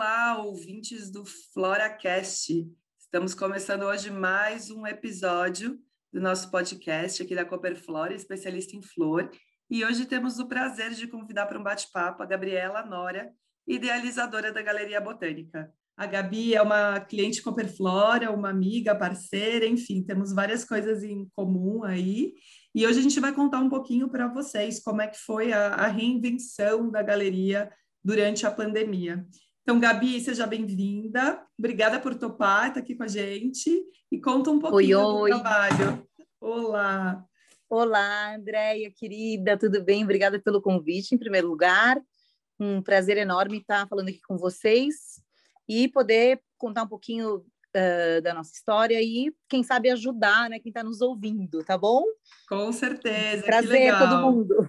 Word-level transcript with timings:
Olá, 0.00 0.38
ouvintes 0.38 1.10
do 1.10 1.26
FloraCast. 1.26 2.66
Estamos 2.98 3.34
começando 3.34 3.82
hoje 3.82 4.10
mais 4.10 4.70
um 4.70 4.86
episódio 4.86 5.78
do 6.10 6.18
nosso 6.18 6.50
podcast 6.50 7.22
aqui 7.22 7.34
da 7.34 7.44
Cooper 7.44 7.76
Flora, 7.76 8.14
especialista 8.14 8.74
em 8.74 8.80
flor. 8.80 9.30
E 9.68 9.84
hoje 9.84 10.06
temos 10.06 10.38
o 10.38 10.48
prazer 10.48 10.92
de 10.92 11.06
convidar 11.06 11.44
para 11.44 11.60
um 11.60 11.62
bate-papo 11.62 12.22
a 12.22 12.26
Gabriela 12.26 12.82
Nora, 12.82 13.30
idealizadora 13.68 14.50
da 14.50 14.62
Galeria 14.62 15.02
Botânica. 15.02 15.70
A 15.94 16.06
Gabi 16.06 16.54
é 16.54 16.62
uma 16.62 16.98
cliente 17.00 17.42
Cooper 17.42 17.70
Flora, 17.70 18.30
uma 18.30 18.48
amiga, 18.48 18.94
parceira, 18.94 19.66
enfim, 19.66 20.02
temos 20.02 20.32
várias 20.32 20.64
coisas 20.64 21.04
em 21.04 21.28
comum 21.36 21.84
aí. 21.84 22.32
E 22.74 22.86
hoje 22.86 23.00
a 23.00 23.02
gente 23.02 23.20
vai 23.20 23.34
contar 23.34 23.58
um 23.58 23.68
pouquinho 23.68 24.08
para 24.08 24.28
vocês 24.28 24.82
como 24.82 25.02
é 25.02 25.08
que 25.08 25.18
foi 25.18 25.52
a, 25.52 25.74
a 25.74 25.88
reinvenção 25.88 26.90
da 26.90 27.02
galeria 27.02 27.70
durante 28.02 28.46
a 28.46 28.50
pandemia. 28.50 29.26
Então, 29.70 29.78
Gabi, 29.78 30.20
seja 30.20 30.48
bem-vinda. 30.48 31.46
Obrigada 31.56 32.00
por 32.00 32.16
topar, 32.16 32.62
estar 32.62 32.74
tá 32.74 32.80
aqui 32.80 32.96
com 32.96 33.04
a 33.04 33.06
gente 33.06 33.70
e 34.10 34.20
conta 34.20 34.50
um 34.50 34.58
pouquinho 34.58 34.98
oi, 34.98 35.04
do 35.04 35.16
oi. 35.18 35.30
trabalho. 35.30 36.08
Olá. 36.40 37.24
Olá, 37.68 38.34
Andréia, 38.34 38.90
querida, 38.90 39.56
tudo 39.56 39.80
bem? 39.80 40.02
Obrigada 40.02 40.40
pelo 40.40 40.60
convite, 40.60 41.14
em 41.14 41.18
primeiro 41.18 41.46
lugar. 41.46 42.02
Um 42.58 42.82
prazer 42.82 43.16
enorme 43.16 43.58
estar 43.58 43.86
falando 43.86 44.08
aqui 44.08 44.18
com 44.26 44.36
vocês 44.36 45.22
e 45.68 45.86
poder 45.86 46.40
contar 46.58 46.82
um 46.82 46.88
pouquinho 46.88 47.44
uh, 47.76 48.22
da 48.22 48.34
nossa 48.34 48.52
história 48.52 49.00
e, 49.00 49.32
quem 49.48 49.62
sabe, 49.62 49.90
ajudar 49.90 50.50
né, 50.50 50.58
quem 50.58 50.70
está 50.70 50.82
nos 50.82 51.00
ouvindo, 51.00 51.64
tá 51.64 51.76
bom? 51.76 52.04
Com 52.48 52.72
certeza. 52.72 53.42
Prazer, 53.42 53.96
todo 53.98 54.22
mundo. 54.22 54.68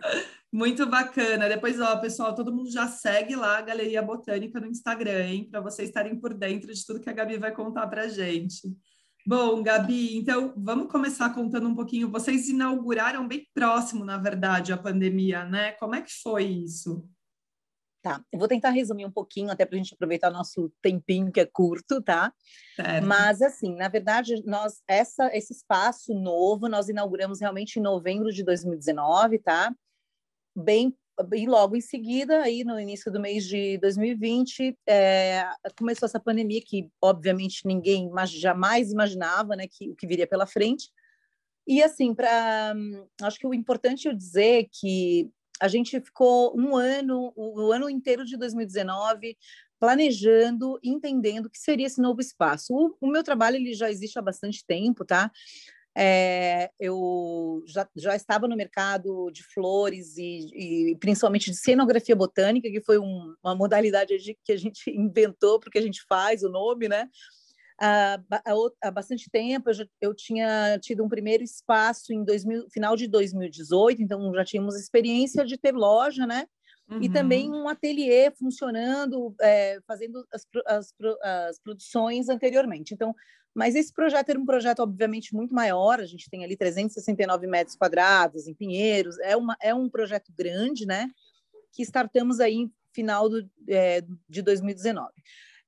Muito 0.51 0.85
bacana. 0.85 1.47
Depois, 1.47 1.79
ó, 1.79 1.95
pessoal, 1.97 2.35
todo 2.35 2.53
mundo 2.53 2.69
já 2.69 2.87
segue 2.87 3.35
lá 3.35 3.57
a 3.57 3.61
Galeria 3.61 4.01
Botânica 4.01 4.59
no 4.59 4.67
Instagram, 4.67 5.25
hein? 5.27 5.47
Para 5.49 5.61
vocês 5.61 5.87
estarem 5.87 6.19
por 6.19 6.33
dentro 6.33 6.73
de 6.73 6.85
tudo 6.85 6.99
que 6.99 7.09
a 7.09 7.13
Gabi 7.13 7.37
vai 7.37 7.53
contar 7.53 7.87
para 7.87 8.09
gente. 8.09 8.61
Bom, 9.25 9.61
Gabi, 9.63 10.17
então 10.17 10.53
vamos 10.57 10.91
começar 10.91 11.29
contando 11.29 11.69
um 11.69 11.75
pouquinho. 11.75 12.11
Vocês 12.11 12.49
inauguraram 12.49 13.27
bem 13.27 13.47
próximo, 13.53 14.03
na 14.03 14.17
verdade, 14.17 14.73
a 14.73 14.77
pandemia, 14.77 15.45
né? 15.45 15.71
Como 15.73 15.95
é 15.95 16.01
que 16.01 16.11
foi 16.21 16.43
isso? 16.43 17.07
Tá, 18.01 18.19
eu 18.31 18.39
vou 18.39 18.47
tentar 18.47 18.71
resumir 18.71 19.05
um 19.05 19.11
pouquinho, 19.11 19.51
até 19.51 19.63
para 19.63 19.75
a 19.75 19.77
gente 19.77 19.93
aproveitar 19.93 20.31
nosso 20.31 20.71
tempinho 20.81 21.31
que 21.31 21.39
é 21.39 21.45
curto, 21.45 22.01
tá? 22.01 22.33
Mas, 23.05 23.43
assim, 23.43 23.75
na 23.75 23.87
verdade, 23.87 24.41
nós, 24.43 24.81
essa, 24.87 25.29
esse 25.37 25.53
espaço 25.53 26.11
novo, 26.15 26.67
nós 26.67 26.89
inauguramos 26.89 27.39
realmente 27.39 27.77
em 27.77 27.81
novembro 27.81 28.31
de 28.31 28.43
2019, 28.43 29.37
tá? 29.37 29.71
bem 30.55 30.95
e 31.35 31.45
logo 31.45 31.75
em 31.75 31.81
seguida, 31.81 32.41
aí 32.41 32.63
no 32.63 32.79
início 32.79 33.11
do 33.11 33.19
mês 33.19 33.45
de 33.45 33.77
2020, 33.77 34.75
é, 34.87 35.47
começou 35.77 36.07
essa 36.07 36.19
pandemia 36.19 36.61
que, 36.65 36.89
obviamente, 37.01 37.65
ninguém 37.65 38.09
jamais 38.25 38.91
imaginava, 38.91 39.55
né, 39.55 39.67
que 39.69 39.89
o 39.89 39.95
que 39.95 40.07
viria 40.07 40.25
pela 40.25 40.47
frente. 40.47 40.89
E 41.67 41.83
assim, 41.83 42.13
para 42.15 42.73
acho 43.21 43.37
que 43.37 43.45
o 43.45 43.53
importante 43.53 44.07
é 44.07 44.13
dizer 44.13 44.67
que 44.71 45.29
a 45.61 45.67
gente 45.67 46.01
ficou 46.01 46.59
um 46.59 46.75
ano, 46.75 47.31
o, 47.35 47.67
o 47.67 47.71
ano 47.71 47.89
inteiro 47.89 48.25
de 48.25 48.35
2019 48.35 49.37
planejando, 49.79 50.79
entendendo 50.83 51.45
o 51.45 51.49
que 51.49 51.59
seria 51.59 51.87
esse 51.87 52.01
novo 52.01 52.19
espaço. 52.19 52.73
O, 52.73 52.95
o 52.99 53.07
meu 53.07 53.23
trabalho 53.23 53.57
ele 53.57 53.73
já 53.73 53.89
existe 53.89 54.17
há 54.17 54.21
bastante 54.21 54.65
tempo, 54.65 55.05
tá? 55.05 55.31
É, 55.95 56.71
eu 56.79 57.63
já, 57.67 57.87
já 57.95 58.15
estava 58.15 58.47
no 58.47 58.55
mercado 58.55 59.29
de 59.31 59.43
flores 59.43 60.17
e, 60.17 60.91
e 60.91 60.95
principalmente 60.97 61.51
de 61.51 61.57
cenografia 61.57 62.15
botânica, 62.15 62.69
que 62.69 62.81
foi 62.81 62.97
um, 62.97 63.35
uma 63.43 63.55
modalidade 63.55 64.15
que 64.43 64.51
a 64.51 64.57
gente 64.57 64.89
inventou 64.95 65.59
porque 65.59 65.77
a 65.77 65.81
gente 65.81 66.03
faz 66.07 66.43
o 66.43 66.49
nome, 66.49 66.87
né? 66.87 67.07
Há, 67.83 68.21
há 68.83 68.91
bastante 68.91 69.27
tempo 69.31 69.71
eu, 69.71 69.73
já, 69.73 69.85
eu, 69.99 70.13
tinha 70.13 70.77
tido 70.79 71.03
um 71.03 71.09
primeiro 71.09 71.43
espaço 71.43 72.13
em 72.13 72.23
2000, 72.23 72.69
final 72.69 72.95
de 72.95 73.07
2018, 73.07 74.03
então 74.03 74.31
já 74.35 74.45
tínhamos 74.45 74.75
experiência 74.75 75.43
de 75.43 75.57
ter 75.57 75.73
loja, 75.73 76.27
né? 76.27 76.45
Uhum. 76.87 77.01
E 77.01 77.09
também 77.09 77.49
um 77.49 77.67
ateliê 77.67 78.29
funcionando, 78.37 79.33
é, 79.41 79.79
fazendo 79.87 80.23
as, 80.31 80.45
as, 80.67 80.93
as 81.23 81.59
produções 81.59 82.29
anteriormente. 82.29 82.93
Então, 82.93 83.15
mas 83.53 83.73
esse 83.73 83.91
projeto 83.91 84.29
era 84.29 84.39
um 84.39 84.45
projeto, 84.45 84.81
obviamente, 84.81 85.33
muito 85.33 85.53
maior. 85.53 85.99
A 85.99 86.05
gente 86.05 86.29
tem 86.29 86.43
ali 86.43 86.55
369 86.55 87.47
metros 87.47 87.75
quadrados 87.75 88.47
em 88.47 88.53
Pinheiros. 88.53 89.17
É, 89.19 89.35
uma, 89.35 89.57
é 89.59 89.73
um 89.73 89.89
projeto 89.89 90.31
grande, 90.37 90.85
né? 90.85 91.09
Que 91.73 91.81
startamos 91.81 92.39
aí 92.39 92.69
final 92.93 93.27
do, 93.27 93.49
é, 93.67 94.03
de 94.29 94.41
2019. 94.41 95.11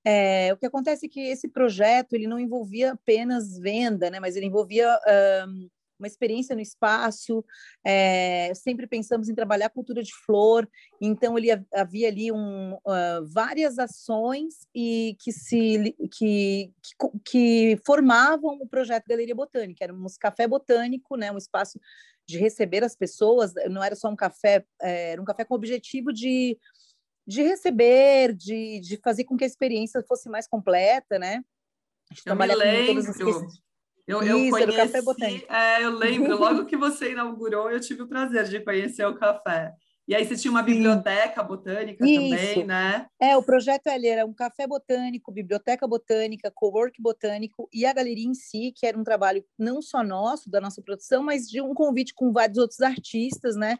É, 0.06 0.52
o 0.53 0.58
que 0.58 0.66
acontece 0.66 1.06
é 1.06 1.09
que 1.09 1.22
esse 1.22 1.47
projeto 1.47 2.14
ele 2.14 2.28
não 2.28 2.40
envolvia 2.40 2.94
apenas 2.94 3.58
venda, 3.58 4.09
né? 4.09 4.19
Mas 4.19 4.36
ele 4.36 4.46
envolvia 4.46 5.00
um, 5.47 5.69
uma 6.03 6.08
experiência 6.08 6.56
no 6.56 6.62
espaço, 6.62 7.44
é, 7.86 8.53
sempre 8.53 8.86
pensamos 8.86 9.30
em 9.30 9.36
trabalhar 9.36 9.69
cultura 9.69 10.03
de 10.03 10.12
flor, 10.25 10.69
então 11.00 11.38
ele 11.38 11.50
havia 11.74 12.09
ali 12.09 12.31
um, 12.31 12.74
uh, 12.74 13.25
várias 13.31 13.80
ações 13.80 14.68
e 14.75 15.16
que 15.22 15.31
se 15.31 15.96
que, 16.12 16.72
que, 16.81 17.20
que, 17.24 17.80
formavam 17.85 18.58
o 18.62 18.68
projeto 18.68 19.08
Galeria 19.08 19.35
Botânica, 19.35 19.84
era 19.84 19.94
um 19.94 20.06
café 20.20 20.47
botânico, 20.47 21.16
né, 21.16 21.31
um 21.31 21.38
espaço 21.38 21.80
de 22.28 22.38
receber 22.38 22.84
as 22.84 22.96
pessoas, 22.96 23.53
não 23.70 23.84
era 23.84 23.96
só 23.96 24.09
um 24.09 24.16
café, 24.16 24.66
é, 24.81 25.12
era 25.12 25.22
um 25.22 25.25
café 25.25 25.46
com 25.46 25.53
o 25.53 25.58
objetivo 25.58 26.12
de, 26.12 26.58
de 27.25 27.41
receber, 27.41 28.34
de, 28.34 28.79
de 28.79 28.97
fazer 28.97 29.23
com 29.23 29.38
que 29.38 29.44
a 29.44 29.47
experiência 29.47 30.03
fosse 30.07 30.29
mais 30.29 30.47
completa, 30.47 31.17
né? 31.17 31.44
Eu 32.25 32.35
lembro. 32.35 33.01
Eu, 34.06 34.22
eu 34.22 34.38
Isso, 34.38 34.51
conheci. 34.51 35.45
É, 35.50 35.84
eu 35.84 35.91
lembro, 35.91 36.38
logo 36.38 36.66
que 36.67 36.75
você 36.75 37.11
inaugurou, 37.11 37.72
eu 37.72 37.79
tive 37.79 38.01
o 38.01 38.07
prazer 38.07 38.44
de 38.45 38.59
conhecer 38.59 39.06
o 39.06 39.16
café. 39.16 39.73
E 40.06 40.13
aí 40.13 40.25
você 40.25 40.35
tinha 40.35 40.51
uma 40.51 40.61
biblioteca 40.61 41.41
botânica 41.41 42.06
Isso. 42.06 42.22
também, 42.22 42.66
né? 42.66 43.07
É, 43.22 43.38
o 43.38 43.44
projeto 43.44 43.88
ele 43.88 44.07
era 44.07 44.25
um 44.25 44.34
café 44.34 44.67
botânico, 44.67 45.31
biblioteca 45.31 45.88
botânica, 45.88 46.51
co-work 46.53 47.01
botânico 47.01 47.69
e 47.72 47.85
a 47.85 47.94
galeria 47.94 48.28
em 48.28 48.34
si, 48.34 48.73
que 48.75 48.85
era 48.85 48.97
um 48.97 49.03
trabalho 49.03 49.45
não 49.57 49.81
só 49.81 50.03
nosso, 50.03 50.50
da 50.50 50.59
nossa 50.59 50.81
produção, 50.81 51.23
mas 51.23 51.47
de 51.47 51.61
um 51.61 51.73
convite 51.73 52.13
com 52.13 52.34
vários 52.34 52.57
outros 52.57 52.81
artistas, 52.81 53.55
né? 53.55 53.78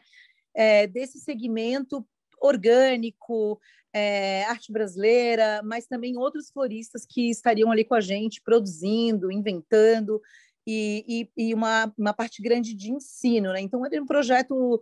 É, 0.54 0.86
desse 0.86 1.18
segmento 1.18 2.06
orgânico, 2.46 3.60
é, 3.92 4.44
arte 4.44 4.72
brasileira, 4.72 5.62
mas 5.64 5.86
também 5.86 6.16
outros 6.18 6.50
floristas 6.50 7.06
que 7.06 7.30
estariam 7.30 7.70
ali 7.70 7.84
com 7.84 7.94
a 7.94 8.00
gente, 8.00 8.42
produzindo, 8.42 9.30
inventando, 9.30 10.20
e, 10.66 11.30
e, 11.36 11.48
e 11.48 11.54
uma, 11.54 11.92
uma 11.96 12.12
parte 12.12 12.42
grande 12.42 12.74
de 12.74 12.90
ensino. 12.90 13.52
Né? 13.52 13.60
Então, 13.60 13.84
era 13.86 14.02
um 14.02 14.06
projeto 14.06 14.80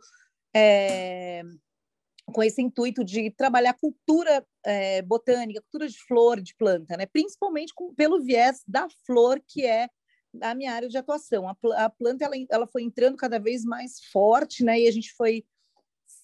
é, 0.54 1.42
com 2.26 2.42
esse 2.42 2.62
intuito 2.62 3.04
de 3.04 3.30
trabalhar 3.30 3.74
cultura 3.74 4.46
é, 4.64 5.02
botânica, 5.02 5.60
cultura 5.60 5.88
de 5.88 5.98
flor, 6.06 6.40
de 6.40 6.54
planta, 6.54 6.96
né? 6.96 7.06
principalmente 7.06 7.74
com, 7.74 7.94
pelo 7.94 8.22
viés 8.22 8.62
da 8.66 8.88
flor, 9.04 9.42
que 9.46 9.66
é 9.66 9.88
a 10.40 10.54
minha 10.54 10.72
área 10.72 10.88
de 10.88 10.96
atuação. 10.96 11.46
A, 11.46 11.56
a 11.76 11.90
planta 11.90 12.24
ela, 12.24 12.34
ela 12.50 12.66
foi 12.66 12.82
entrando 12.82 13.16
cada 13.16 13.38
vez 13.38 13.64
mais 13.64 14.00
forte, 14.10 14.64
né? 14.64 14.80
e 14.80 14.88
a 14.88 14.90
gente 14.90 15.12
foi 15.12 15.44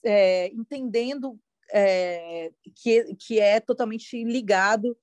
é, 0.09 0.49
entendendo 0.49 1.39
é, 1.71 2.51
que, 2.75 3.15
que 3.17 3.39
é 3.39 3.61
totalmente 3.61 4.25
ligado 4.25 4.97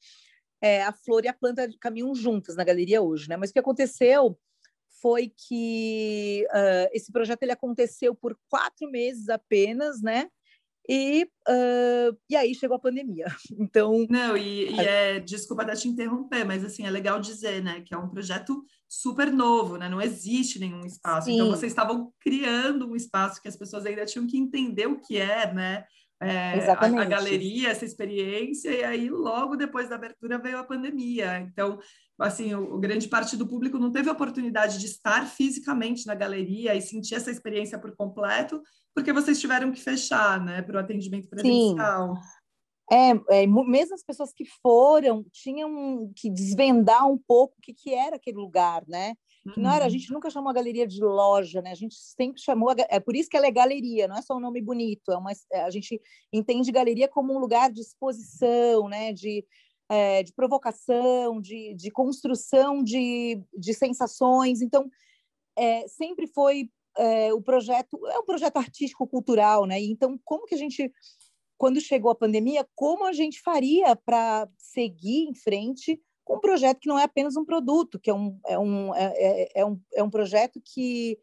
é, 0.59 0.81
a 0.81 0.91
flor 0.91 1.23
e 1.23 1.27
a 1.27 1.33
planta 1.33 1.69
caminham 1.79 2.15
juntas 2.15 2.55
na 2.55 2.63
galeria 2.63 3.01
hoje, 3.01 3.29
né? 3.29 3.37
Mas 3.37 3.51
o 3.51 3.53
que 3.53 3.59
aconteceu 3.59 4.37
foi 4.99 5.31
que 5.47 6.47
uh, 6.49 6.89
esse 6.91 7.11
projeto 7.11 7.43
ele 7.43 7.51
aconteceu 7.51 8.15
por 8.15 8.35
quatro 8.49 8.89
meses 8.89 9.29
apenas, 9.29 10.01
né? 10.01 10.27
E, 10.87 11.27
uh, 11.47 12.17
e 12.29 12.35
aí 12.35 12.53
chegou 12.53 12.77
a 12.77 12.79
pandemia. 12.79 13.25
Então. 13.57 14.05
Não, 14.09 14.37
e, 14.37 14.69
e 14.71 14.79
é, 14.79 15.19
desculpa 15.19 15.63
até 15.63 15.73
te 15.75 15.87
interromper, 15.87 16.45
mas 16.45 16.63
assim, 16.63 16.85
é 16.85 16.89
legal 16.89 17.19
dizer, 17.19 17.63
né, 17.63 17.81
que 17.81 17.93
é 17.93 17.97
um 17.97 18.09
projeto 18.09 18.63
super 18.87 19.31
novo, 19.31 19.77
né? 19.77 19.89
Não 19.89 20.01
existe 20.01 20.59
nenhum 20.59 20.85
espaço. 20.85 21.29
Então, 21.29 21.45
Sim. 21.45 21.49
Então 21.49 21.59
vocês 21.59 21.71
estavam 21.71 22.13
criando 22.19 22.87
um 22.87 22.95
espaço 22.95 23.41
que 23.41 23.47
as 23.47 23.55
pessoas 23.55 23.85
ainda 23.85 24.05
tinham 24.05 24.27
que 24.27 24.37
entender 24.37 24.87
o 24.87 24.99
que 24.99 25.17
é, 25.17 25.51
né? 25.53 25.85
É, 26.25 26.69
a, 26.69 26.73
a, 26.73 27.05
galeria, 27.05 27.69
essa 27.69 27.85
experiência, 27.85 28.69
e 28.69 28.83
aí 28.83 29.09
logo 29.09 29.55
depois 29.55 29.89
da 29.89 29.95
abertura 29.95 30.37
veio 30.37 30.57
a 30.57 30.63
pandemia. 30.63 31.39
Então, 31.39 31.79
assim, 32.19 32.53
o, 32.53 32.75
o, 32.75 32.79
grande 32.79 33.07
parte 33.07 33.37
do 33.37 33.47
público 33.47 33.77
não 33.77 33.91
teve 33.91 34.09
a 34.09 34.13
oportunidade 34.13 34.79
de 34.79 34.85
estar 34.85 35.25
fisicamente 35.27 36.05
na 36.05 36.15
galeria 36.15 36.75
e 36.75 36.81
sentir 36.81 37.15
essa 37.15 37.31
experiência 37.31 37.77
por 37.77 37.95
completo, 37.95 38.61
porque 38.93 39.13
vocês 39.13 39.39
tiveram 39.39 39.71
que 39.71 39.81
fechar, 39.81 40.43
né, 40.43 40.61
para 40.61 40.77
o 40.77 40.79
atendimento 40.79 41.29
presencial. 41.29 42.15
Sim. 42.15 42.21
É, 42.91 43.41
é, 43.41 43.47
mesmo 43.47 43.95
as 43.95 44.03
pessoas 44.03 44.31
que 44.31 44.45
foram 44.61 45.25
tinham 45.31 46.11
que 46.15 46.29
desvendar 46.29 47.07
um 47.07 47.17
pouco 47.17 47.55
o 47.57 47.61
que, 47.61 47.73
que 47.73 47.93
era 47.93 48.15
aquele 48.15 48.37
lugar, 48.37 48.83
né? 48.87 49.15
Que 49.53 49.59
não 49.59 49.71
era, 49.71 49.85
a 49.85 49.87
uhum. 49.87 49.91
gente 49.91 50.11
nunca 50.11 50.29
chamou 50.29 50.49
a 50.49 50.53
galeria 50.53 50.87
de 50.87 50.99
loja, 51.03 51.61
né? 51.61 51.71
A 51.71 51.75
gente 51.75 51.95
sempre 51.95 52.41
chamou, 52.41 52.71
a, 52.71 52.75
é 52.89 52.99
por 52.99 53.15
isso 53.15 53.29
que 53.29 53.37
ela 53.37 53.45
é 53.45 53.51
galeria, 53.51 54.07
não 54.07 54.17
é 54.17 54.21
só 54.21 54.35
um 54.35 54.39
nome 54.39 54.59
bonito, 54.59 55.11
é 55.11 55.17
uma, 55.17 55.31
é, 55.51 55.61
a 55.61 55.69
gente 55.69 56.01
entende 56.33 56.71
galeria 56.71 57.07
como 57.07 57.33
um 57.33 57.37
lugar 57.37 57.71
de 57.71 57.81
exposição, 57.81 58.89
né? 58.89 59.13
De, 59.13 59.45
é, 59.87 60.23
de 60.23 60.33
provocação, 60.33 61.39
de, 61.39 61.75
de 61.75 61.91
construção 61.91 62.83
de, 62.83 63.39
de 63.55 63.73
sensações. 63.73 64.61
Então, 64.61 64.89
é, 65.55 65.87
sempre 65.87 66.25
foi 66.25 66.69
é, 66.97 67.31
o 67.33 67.41
projeto, 67.41 67.99
é 68.07 68.17
um 68.17 68.25
projeto 68.25 68.57
artístico-cultural, 68.57 69.65
né? 69.65 69.79
Então, 69.79 70.19
como 70.23 70.45
que 70.45 70.55
a 70.55 70.57
gente 70.57 70.91
quando 71.57 71.79
chegou 71.79 72.11
a 72.11 72.15
pandemia, 72.15 72.67
como 72.75 73.05
a 73.05 73.13
gente 73.13 73.41
faria 73.41 73.95
para 73.95 74.47
seguir 74.57 75.29
em 75.29 75.33
frente 75.33 76.01
com 76.25 76.37
um 76.37 76.39
projeto 76.39 76.79
que 76.79 76.89
não 76.89 76.99
é 76.99 77.03
apenas 77.03 77.37
um 77.37 77.45
produto, 77.45 77.99
que 77.99 78.09
é 78.09 78.13
um, 78.13 78.37
é 78.45 78.57
um, 78.57 78.95
é, 78.95 79.13
é, 79.15 79.61
é 79.61 79.65
um, 79.65 79.79
é 79.93 80.03
um 80.03 80.09
projeto 80.09 80.59
que 80.59 81.17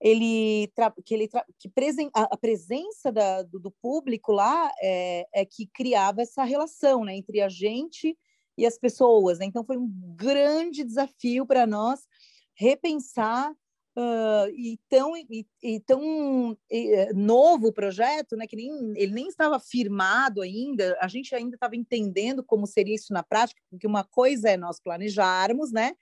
ele 0.00 0.72
que 1.04 1.14
ele 1.14 1.28
que 1.58 1.68
presen, 1.68 2.08
a, 2.14 2.36
presença 2.36 3.12
da, 3.12 3.42
do, 3.42 3.58
do, 3.58 3.70
público 3.70 4.32
lá 4.32 4.70
é, 4.80 5.26
é 5.34 5.44
que 5.44 5.66
criava 5.66 6.22
essa 6.22 6.44
relação 6.44 7.04
né, 7.04 7.16
entre 7.16 7.40
a 7.40 7.48
gente 7.48 8.16
e 8.56 8.64
as 8.64 8.78
pessoas. 8.78 9.38
Né? 9.38 9.46
Então 9.46 9.64
foi 9.64 9.76
um 9.76 9.88
grande 10.16 10.82
desafio 10.82 11.44
para 11.44 11.66
nós 11.66 12.06
repensar 12.54 13.52
uh, 13.98 14.48
e 14.50 14.78
tão, 14.88 15.16
e, 15.16 15.46
e 15.60 15.80
tão 15.80 16.56
e, 16.70 16.94
eh, 16.94 17.12
novo 17.12 17.68
o 17.68 17.72
projeto, 17.72 18.36
né, 18.36 18.46
que 18.46 18.54
nem, 18.54 18.92
ele 18.94 19.12
nem 19.12 19.26
estava 19.26 19.58
firmado 19.58 20.40
ainda, 20.40 20.96
a 21.00 21.08
gente 21.08 21.34
ainda 21.34 21.56
estava 21.56 21.74
entendendo 21.74 22.44
como 22.44 22.66
seria 22.66 22.94
isso 22.94 23.12
na 23.12 23.24
prática, 23.24 23.60
porque 23.68 23.86
uma 23.86 24.04
coisa 24.04 24.50
é 24.50 24.56
nós 24.56 24.80
planejarmos, 24.80 25.72
né, 25.72 25.92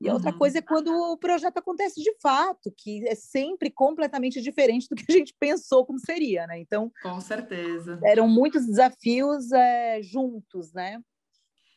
e 0.00 0.10
outra 0.10 0.32
uhum. 0.32 0.38
coisa 0.38 0.58
é 0.58 0.62
quando 0.62 0.88
o 0.88 1.16
projeto 1.16 1.58
acontece 1.58 2.02
de 2.02 2.12
fato, 2.20 2.72
que 2.76 3.06
é 3.08 3.14
sempre 3.14 3.70
completamente 3.70 4.42
diferente 4.42 4.88
do 4.88 4.96
que 4.96 5.04
a 5.08 5.12
gente 5.12 5.32
pensou 5.38 5.86
como 5.86 6.00
seria, 6.00 6.46
né? 6.48 6.58
Então, 6.58 6.92
com 7.00 7.20
certeza. 7.20 7.98
Eram 8.04 8.28
muitos 8.28 8.66
desafios 8.66 9.50
é, 9.52 10.02
juntos, 10.02 10.72
né? 10.72 11.00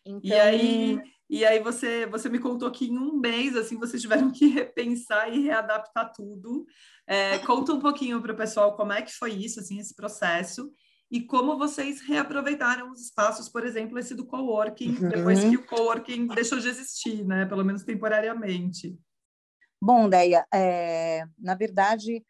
Então... 0.03 0.19
E 0.23 0.33
aí, 0.33 0.99
e 1.29 1.45
aí 1.45 1.59
você, 1.59 2.05
você 2.05 2.29
me 2.29 2.39
contou 2.39 2.71
que 2.71 2.85
em 2.85 2.97
um 2.97 3.17
mês 3.17 3.55
assim 3.55 3.77
vocês 3.77 4.01
tiveram 4.01 4.31
que 4.31 4.47
repensar 4.47 5.33
e 5.33 5.43
readaptar 5.43 6.11
tudo. 6.13 6.65
É, 7.05 7.37
conta 7.39 7.73
um 7.73 7.79
pouquinho 7.79 8.21
para 8.21 8.33
o 8.33 8.37
pessoal 8.37 8.75
como 8.75 8.93
é 8.93 9.01
que 9.01 9.11
foi 9.11 9.31
isso, 9.31 9.59
assim, 9.59 9.79
esse 9.79 9.95
processo 9.95 10.71
e 11.09 11.21
como 11.21 11.57
vocês 11.57 12.01
reaproveitaram 12.01 12.91
os 12.91 13.01
espaços, 13.01 13.47
por 13.47 13.65
exemplo, 13.65 13.97
esse 13.97 14.13
do 14.13 14.25
coworking, 14.25 14.97
uhum. 14.97 15.09
depois 15.09 15.41
que 15.41 15.55
o 15.55 15.65
coworking 15.65 16.27
deixou 16.27 16.59
de 16.59 16.67
existir, 16.67 17.25
né? 17.25 17.45
Pelo 17.45 17.63
menos 17.63 17.83
temporariamente. 17.83 18.97
Bom, 19.81 20.09
Deia, 20.09 20.45
é, 20.53 21.23
na 21.37 21.55
verdade, 21.55 22.25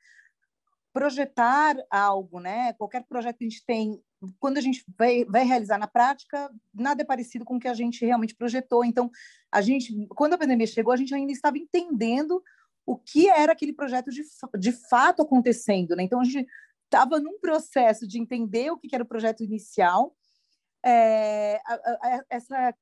projetar 0.94 1.76
algo, 1.90 2.40
né? 2.40 2.74
Qualquer 2.74 3.04
projeto 3.08 3.38
que 3.38 3.46
a 3.46 3.50
gente 3.50 3.66
tem 3.66 4.00
quando 4.40 4.58
a 4.58 4.62
gente 4.62 4.84
vai, 4.98 5.26
vai 5.26 5.44
realizar 5.44 5.78
na 5.78 5.88
prática, 5.88 6.50
nada 6.74 7.02
é 7.02 7.06
parecido 7.06 7.46
com 7.46 7.58
o 7.58 7.60
que 7.60 7.68
a 7.68 7.74
gente 7.74 8.06
realmente 8.06 8.36
projetou. 8.36 8.84
Então, 8.84 9.10
a 9.52 9.62
gente, 9.62 9.94
quando 10.10 10.34
a 10.34 10.38
pandemia 10.38 10.68
chegou, 10.68 10.94
a 10.94 10.98
gente 10.98 11.14
ainda 11.14 11.32
estava 11.32 11.58
entendendo 11.58 12.42
o 12.86 12.98
que 12.98 13.30
era 13.30 13.52
aquele 13.52 13.74
projeto 13.74 14.10
de, 14.10 14.24
de 14.58 14.72
fato 14.72 15.22
acontecendo. 15.22 15.96
Né? 15.96 16.04
Então, 16.04 16.20
a 16.20 16.24
gente 16.24 16.48
estava 16.86 17.20
num 17.20 17.40
processo 17.40 18.08
de 18.08 18.20
entender 18.20 18.72
o 18.72 18.78
que 18.78 18.94
era 18.94 19.04
o 19.04 19.08
projeto 19.08 19.44
inicial. 19.44 20.16
É, 20.84 21.60
essa 22.30 22.74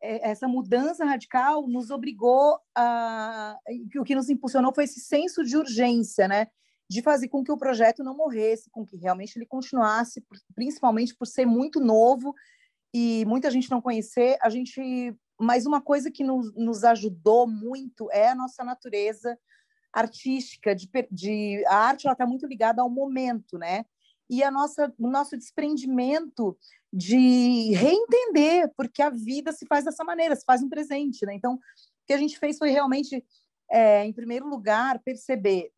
é, 0.00 0.30
essa 0.30 0.46
mudança 0.46 1.04
radical 1.04 1.66
nos 1.66 1.90
obrigou 1.90 2.58
a 2.74 3.58
o 3.96 4.04
que 4.04 4.14
nos 4.14 4.28
impulsionou 4.28 4.72
foi 4.72 4.84
esse 4.84 5.00
senso 5.00 5.44
de 5.44 5.56
urgência, 5.56 6.28
né? 6.28 6.46
De 6.88 7.02
fazer 7.02 7.28
com 7.28 7.44
que 7.44 7.52
o 7.52 7.58
projeto 7.58 8.02
não 8.02 8.16
morresse, 8.16 8.70
com 8.70 8.84
que 8.84 8.96
realmente 8.96 9.36
ele 9.36 9.44
continuasse, 9.44 10.24
principalmente 10.54 11.14
por 11.14 11.26
ser 11.26 11.44
muito 11.44 11.80
novo 11.80 12.34
e 12.94 13.24
muita 13.26 13.50
gente 13.50 13.70
não 13.70 13.82
conhecer. 13.82 14.38
A 14.40 14.48
gente, 14.48 15.14
mas 15.38 15.66
uma 15.66 15.82
coisa 15.82 16.10
que 16.10 16.24
nos, 16.24 16.54
nos 16.54 16.84
ajudou 16.84 17.46
muito 17.46 18.10
é 18.10 18.30
a 18.30 18.34
nossa 18.34 18.64
natureza 18.64 19.38
artística, 19.92 20.74
de, 20.74 20.88
de 21.10 21.62
a 21.66 21.76
arte 21.76 22.06
ela 22.06 22.12
está 22.12 22.26
muito 22.26 22.46
ligada 22.46 22.80
ao 22.80 22.90
momento, 22.90 23.58
né? 23.58 23.84
E 24.30 24.42
a 24.42 24.50
nossa, 24.50 24.92
o 24.98 25.08
nosso 25.08 25.36
desprendimento 25.36 26.56
de 26.92 27.74
reentender, 27.74 28.70
porque 28.76 29.02
a 29.02 29.10
vida 29.10 29.52
se 29.52 29.66
faz 29.66 29.84
dessa 29.84 30.04
maneira, 30.04 30.36
se 30.36 30.44
faz 30.44 30.62
um 30.62 30.68
presente, 30.68 31.24
né? 31.26 31.34
Então, 31.34 31.54
o 31.54 31.60
que 32.06 32.12
a 32.12 32.18
gente 32.18 32.38
fez 32.38 32.58
foi 32.58 32.70
realmente, 32.70 33.24
é, 33.70 34.04
em 34.04 34.12
primeiro 34.12 34.46
lugar, 34.46 34.98
perceber 35.00 35.70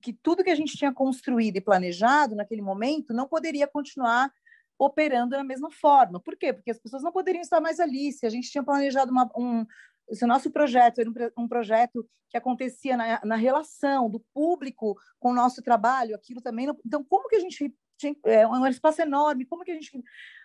que 0.00 0.12
tudo 0.12 0.44
que 0.44 0.50
a 0.50 0.54
gente 0.54 0.76
tinha 0.76 0.92
construído 0.92 1.56
e 1.56 1.60
planejado 1.60 2.34
naquele 2.34 2.62
momento 2.62 3.12
não 3.12 3.28
poderia 3.28 3.66
continuar 3.66 4.32
operando 4.78 5.30
da 5.30 5.44
mesma 5.44 5.70
forma. 5.70 6.20
Por 6.20 6.36
quê? 6.36 6.52
Porque 6.52 6.70
as 6.70 6.78
pessoas 6.78 7.02
não 7.02 7.12
poderiam 7.12 7.42
estar 7.42 7.60
mais 7.60 7.78
ali. 7.78 8.12
Se 8.12 8.26
a 8.26 8.30
gente 8.30 8.50
tinha 8.50 8.62
planejado 8.62 9.10
uma, 9.10 9.30
um, 9.36 9.64
se 10.12 10.24
o 10.24 10.28
nosso 10.28 10.50
projeto 10.50 11.00
era 11.00 11.10
um, 11.10 11.44
um 11.44 11.48
projeto 11.48 12.08
que 12.28 12.36
acontecia 12.36 12.96
na, 12.96 13.20
na, 13.24 13.36
relação 13.36 14.10
do 14.10 14.20
público 14.34 14.96
com 15.20 15.30
o 15.30 15.34
nosso 15.34 15.62
trabalho, 15.62 16.16
aquilo 16.16 16.40
também. 16.40 16.66
Não, 16.66 16.76
então, 16.84 17.04
como 17.04 17.28
que 17.28 17.36
a 17.36 17.40
gente 17.40 17.72
tinha 17.96 18.16
é, 18.26 18.46
um 18.46 18.66
espaço 18.66 19.00
enorme? 19.00 19.46
Como 19.46 19.62
que 19.62 19.70
a 19.70 19.74
gente 19.74 20.02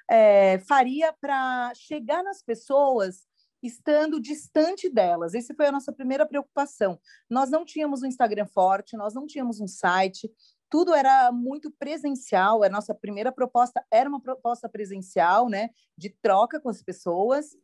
é, 0.10 0.60
faria 0.60 1.12
para 1.20 1.74
chegar 1.76 2.24
nas 2.24 2.44
pessoas 2.44 3.28
estando 3.62 4.20
distante 4.20 4.90
delas. 4.90 5.34
Essa 5.34 5.54
foi 5.54 5.68
a 5.68 5.72
nossa 5.72 5.92
primeira 5.92 6.26
preocupação. 6.26 7.00
Nós 7.30 7.50
não 7.50 7.66
tínhamos 7.66 8.02
um 8.02 8.08
Instagram 8.08 8.46
forte, 8.46 8.98
nós 8.98 9.14
não 9.14 9.26
tínhamos 9.26 9.60
um 9.60 9.68
site, 9.68 10.32
tudo 10.70 10.94
era 10.94 11.32
muito 11.32 11.72
presencial. 11.72 12.64
A 12.64 12.70
nossa 12.70 12.94
primeira 12.94 13.32
proposta 13.32 13.84
era 13.92 14.08
uma 14.08 14.22
proposta 14.22 14.70
presencial, 14.70 15.50
né, 15.50 15.70
de 15.98 16.10
troca 16.22 16.60
com 16.60 16.70
as 16.70 16.82
pessoas. 16.82 17.56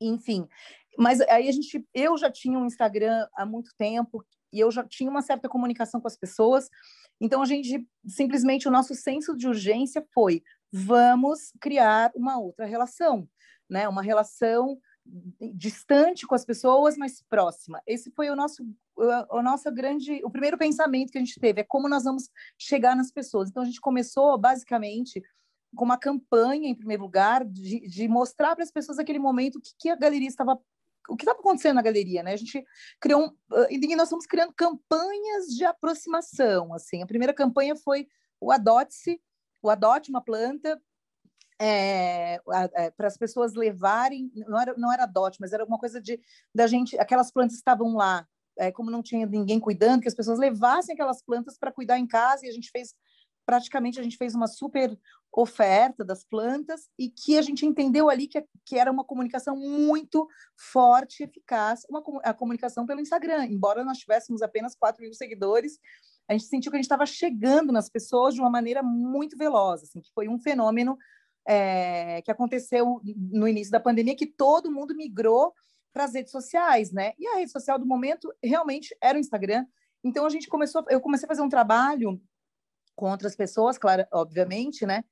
Enfim, 0.00 0.48
mas 0.96 1.20
aí 1.22 1.48
a 1.48 1.52
gente, 1.52 1.86
eu 1.94 2.16
já 2.16 2.30
tinha 2.30 2.58
um 2.58 2.66
Instagram 2.66 3.26
há 3.34 3.44
muito 3.44 3.70
tempo 3.76 4.24
e 4.52 4.60
eu 4.60 4.70
já 4.70 4.84
tinha 4.84 5.10
uma 5.10 5.22
certa 5.22 5.48
comunicação 5.48 6.00
com 6.00 6.08
as 6.08 6.16
pessoas. 6.16 6.68
Então 7.20 7.42
a 7.42 7.46
gente 7.46 7.86
simplesmente 8.06 8.66
o 8.66 8.70
nosso 8.70 8.94
senso 8.94 9.36
de 9.36 9.46
urgência 9.46 10.04
foi: 10.14 10.42
vamos 10.72 11.52
criar 11.60 12.10
uma 12.14 12.38
outra 12.38 12.66
relação, 12.66 13.28
né? 13.68 13.88
Uma 13.88 14.02
relação 14.02 14.78
distante 15.54 16.26
com 16.26 16.34
as 16.34 16.44
pessoas, 16.44 16.96
mas 16.96 17.22
próxima. 17.28 17.82
Esse 17.86 18.10
foi 18.10 18.30
o 18.30 18.36
nosso 18.36 18.64
o, 18.96 19.42
nosso 19.42 19.72
grande 19.72 20.20
o 20.24 20.30
primeiro 20.30 20.58
pensamento 20.58 21.10
que 21.10 21.18
a 21.18 21.20
gente 21.20 21.40
teve 21.40 21.62
é 21.62 21.64
como 21.64 21.88
nós 21.88 22.04
vamos 22.04 22.28
chegar 22.58 22.94
nas 22.94 23.10
pessoas. 23.10 23.48
Então 23.48 23.62
a 23.62 23.66
gente 23.66 23.80
começou 23.80 24.38
basicamente 24.38 25.22
com 25.74 25.84
uma 25.84 25.98
campanha 25.98 26.68
em 26.68 26.74
primeiro 26.74 27.02
lugar 27.02 27.44
de, 27.44 27.80
de 27.88 28.08
mostrar 28.08 28.54
para 28.54 28.64
as 28.64 28.70
pessoas 28.70 28.98
aquele 28.98 29.18
momento 29.18 29.56
o 29.56 29.60
que, 29.60 29.72
que 29.78 29.88
a 29.88 29.96
galeria 29.96 30.28
estava 30.28 30.58
o 31.08 31.16
que 31.16 31.24
estava 31.24 31.40
acontecendo 31.40 31.76
na 31.76 31.82
galeria, 31.82 32.22
né? 32.22 32.32
A 32.32 32.36
gente 32.36 32.64
criou 33.00 33.26
um, 33.26 33.36
e 33.68 33.96
nós 33.96 34.06
estamos 34.06 34.26
criando 34.26 34.52
campanhas 34.52 35.46
de 35.46 35.64
aproximação, 35.64 36.72
assim. 36.72 37.02
A 37.02 37.06
primeira 37.06 37.34
campanha 37.34 37.74
foi 37.74 38.06
o 38.40 38.52
adote-se, 38.52 39.20
o 39.60 39.68
adote 39.68 40.10
uma 40.10 40.22
planta 40.22 40.80
é, 41.60 42.40
para 42.96 43.06
as 43.06 43.18
pessoas 43.18 43.52
levarem, 43.54 44.32
não 44.34 44.58
era, 44.58 44.74
não 44.78 44.92
era 44.92 45.04
dote, 45.04 45.36
mas 45.38 45.52
era 45.52 45.62
alguma 45.62 45.78
coisa 45.78 46.00
de 46.00 46.18
da 46.54 46.66
gente, 46.66 46.98
aquelas 46.98 47.30
plantas 47.30 47.56
estavam 47.56 47.94
lá, 47.94 48.26
é, 48.58 48.72
como 48.72 48.90
não 48.90 49.02
tinha 49.02 49.26
ninguém 49.26 49.60
cuidando, 49.60 50.00
que 50.00 50.08
as 50.08 50.14
pessoas 50.14 50.38
levassem 50.38 50.94
aquelas 50.94 51.22
plantas 51.22 51.58
para 51.58 51.70
cuidar 51.70 51.98
em 51.98 52.06
casa, 52.06 52.46
e 52.46 52.48
a 52.48 52.52
gente 52.52 52.70
fez, 52.70 52.94
praticamente, 53.44 54.00
a 54.00 54.02
gente 54.02 54.16
fez 54.16 54.34
uma 54.34 54.46
super 54.46 54.98
oferta 55.30 56.02
das 56.02 56.24
plantas, 56.24 56.88
e 56.98 57.10
que 57.10 57.36
a 57.36 57.42
gente 57.42 57.66
entendeu 57.66 58.08
ali 58.08 58.26
que, 58.26 58.42
que 58.64 58.78
era 58.78 58.90
uma 58.90 59.04
comunicação 59.04 59.54
muito 59.54 60.26
forte 60.56 61.24
eficaz, 61.24 61.82
uma, 61.90 62.02
a 62.24 62.32
comunicação 62.32 62.86
pelo 62.86 63.02
Instagram, 63.02 63.44
embora 63.44 63.84
nós 63.84 63.98
tivéssemos 63.98 64.40
apenas 64.40 64.74
4 64.74 65.02
mil 65.02 65.12
seguidores, 65.12 65.78
a 66.26 66.32
gente 66.32 66.44
sentiu 66.44 66.70
que 66.70 66.76
a 66.76 66.78
gente 66.78 66.86
estava 66.86 67.04
chegando 67.04 67.70
nas 67.70 67.90
pessoas 67.90 68.34
de 68.34 68.40
uma 68.40 68.48
maneira 68.48 68.82
muito 68.82 69.36
veloz, 69.36 69.82
assim, 69.82 70.00
que 70.00 70.10
foi 70.14 70.26
um 70.26 70.38
fenômeno 70.38 70.96
é, 71.46 72.22
que 72.22 72.30
aconteceu 72.30 73.00
no 73.16 73.48
início 73.48 73.72
da 73.72 73.80
pandemia, 73.80 74.16
que 74.16 74.26
todo 74.26 74.70
mundo 74.70 74.94
migrou 74.94 75.54
para 75.92 76.04
as 76.04 76.14
redes 76.14 76.30
sociais, 76.30 76.92
né? 76.92 77.12
E 77.18 77.26
a 77.26 77.36
rede 77.36 77.50
social 77.50 77.78
do 77.78 77.86
momento 77.86 78.32
realmente 78.42 78.96
era 79.00 79.16
o 79.16 79.20
Instagram. 79.20 79.66
Então 80.04 80.24
a 80.24 80.30
gente 80.30 80.48
começou, 80.48 80.84
eu 80.88 81.00
comecei 81.00 81.26
a 81.26 81.28
fazer 81.28 81.42
um 81.42 81.48
trabalho 81.48 82.20
com 82.94 83.10
outras 83.10 83.34
pessoas, 83.34 83.78
claro, 83.78 84.06
obviamente, 84.12 84.86
né? 84.86 85.04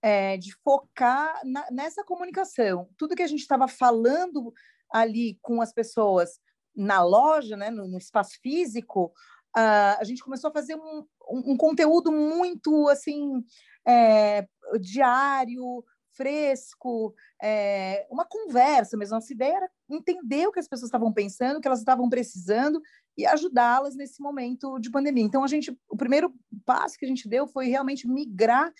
É, 0.00 0.36
de 0.36 0.52
focar 0.64 1.40
na, 1.44 1.70
nessa 1.70 2.04
comunicação. 2.04 2.88
Tudo 2.96 3.14
que 3.14 3.22
a 3.22 3.26
gente 3.26 3.40
estava 3.40 3.68
falando 3.68 4.52
ali 4.90 5.38
com 5.40 5.60
as 5.60 5.72
pessoas 5.72 6.40
na 6.74 7.02
loja, 7.02 7.56
né, 7.56 7.70
no, 7.70 7.86
no 7.86 7.98
espaço 7.98 8.38
físico, 8.42 9.12
uh, 9.56 9.98
a 9.98 10.04
gente 10.04 10.22
começou 10.22 10.50
a 10.50 10.52
fazer 10.52 10.74
um, 10.74 11.06
um, 11.28 11.52
um 11.52 11.56
conteúdo 11.56 12.10
muito 12.12 12.88
assim 12.88 13.44
é, 13.86 14.46
diário, 14.80 15.84
fresco, 16.12 17.14
é, 17.42 18.06
uma 18.10 18.24
conversa 18.24 18.96
mesmo. 18.96 19.14
Nossa 19.14 19.32
ideia 19.32 19.56
era 19.56 19.70
entender 19.90 20.46
o 20.46 20.52
que 20.52 20.60
as 20.60 20.68
pessoas 20.68 20.88
estavam 20.88 21.12
pensando, 21.12 21.56
o 21.56 21.60
que 21.60 21.68
elas 21.68 21.80
estavam 21.80 22.08
precisando 22.08 22.80
e 23.16 23.26
ajudá-las 23.26 23.94
nesse 23.94 24.22
momento 24.22 24.78
de 24.78 24.90
pandemia. 24.90 25.24
Então, 25.24 25.44
a 25.44 25.46
gente, 25.46 25.76
o 25.88 25.96
primeiro 25.96 26.32
passo 26.64 26.98
que 26.98 27.04
a 27.04 27.08
gente 27.08 27.28
deu 27.28 27.46
foi 27.46 27.66
realmente 27.66 28.08
migrar 28.08 28.72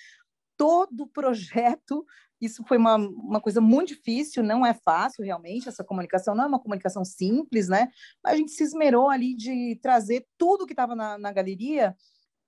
todo 0.57 1.03
o 1.03 1.07
projeto. 1.07 2.05
Isso 2.41 2.65
foi 2.65 2.77
uma, 2.77 2.97
uma 2.97 3.41
coisa 3.41 3.61
muito 3.61 3.89
difícil, 3.89 4.43
não 4.43 4.65
é 4.65 4.75
fácil 4.75 5.25
realmente, 5.25 5.69
essa 5.69 5.85
comunicação 5.85 6.35
não 6.35 6.45
é 6.45 6.47
uma 6.47 6.61
comunicação 6.61 7.05
simples, 7.05 7.69
né? 7.69 7.89
Mas 8.23 8.35
a 8.35 8.37
gente 8.37 8.53
se 8.53 8.65
esmerou 8.65 9.09
ali 9.09 9.35
de 9.35 9.79
trazer 9.81 10.27
tudo 10.37 10.67
que 10.67 10.73
estava 10.73 10.95
na, 10.95 11.19
na 11.19 11.33
galeria 11.33 11.97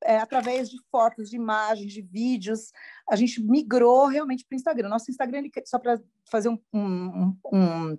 é, 0.04 0.18
através 0.18 0.68
de 0.68 0.76
fotos, 0.90 1.30
de 1.30 1.37
imagens, 1.37 1.92
de 1.92 2.02
vídeos. 2.02 2.70
A 3.08 3.16
gente 3.16 3.42
migrou 3.42 4.06
realmente 4.06 4.44
para 4.44 4.54
o 4.54 4.56
Instagram. 4.56 4.88
Nosso 4.88 5.11
Instagram, 5.11 5.38
ele, 5.38 5.52
só 5.64 5.78
para 5.78 6.00
fazer 6.30 6.50
um, 6.50 6.58
um, 6.73 7.37
um, 7.52 7.99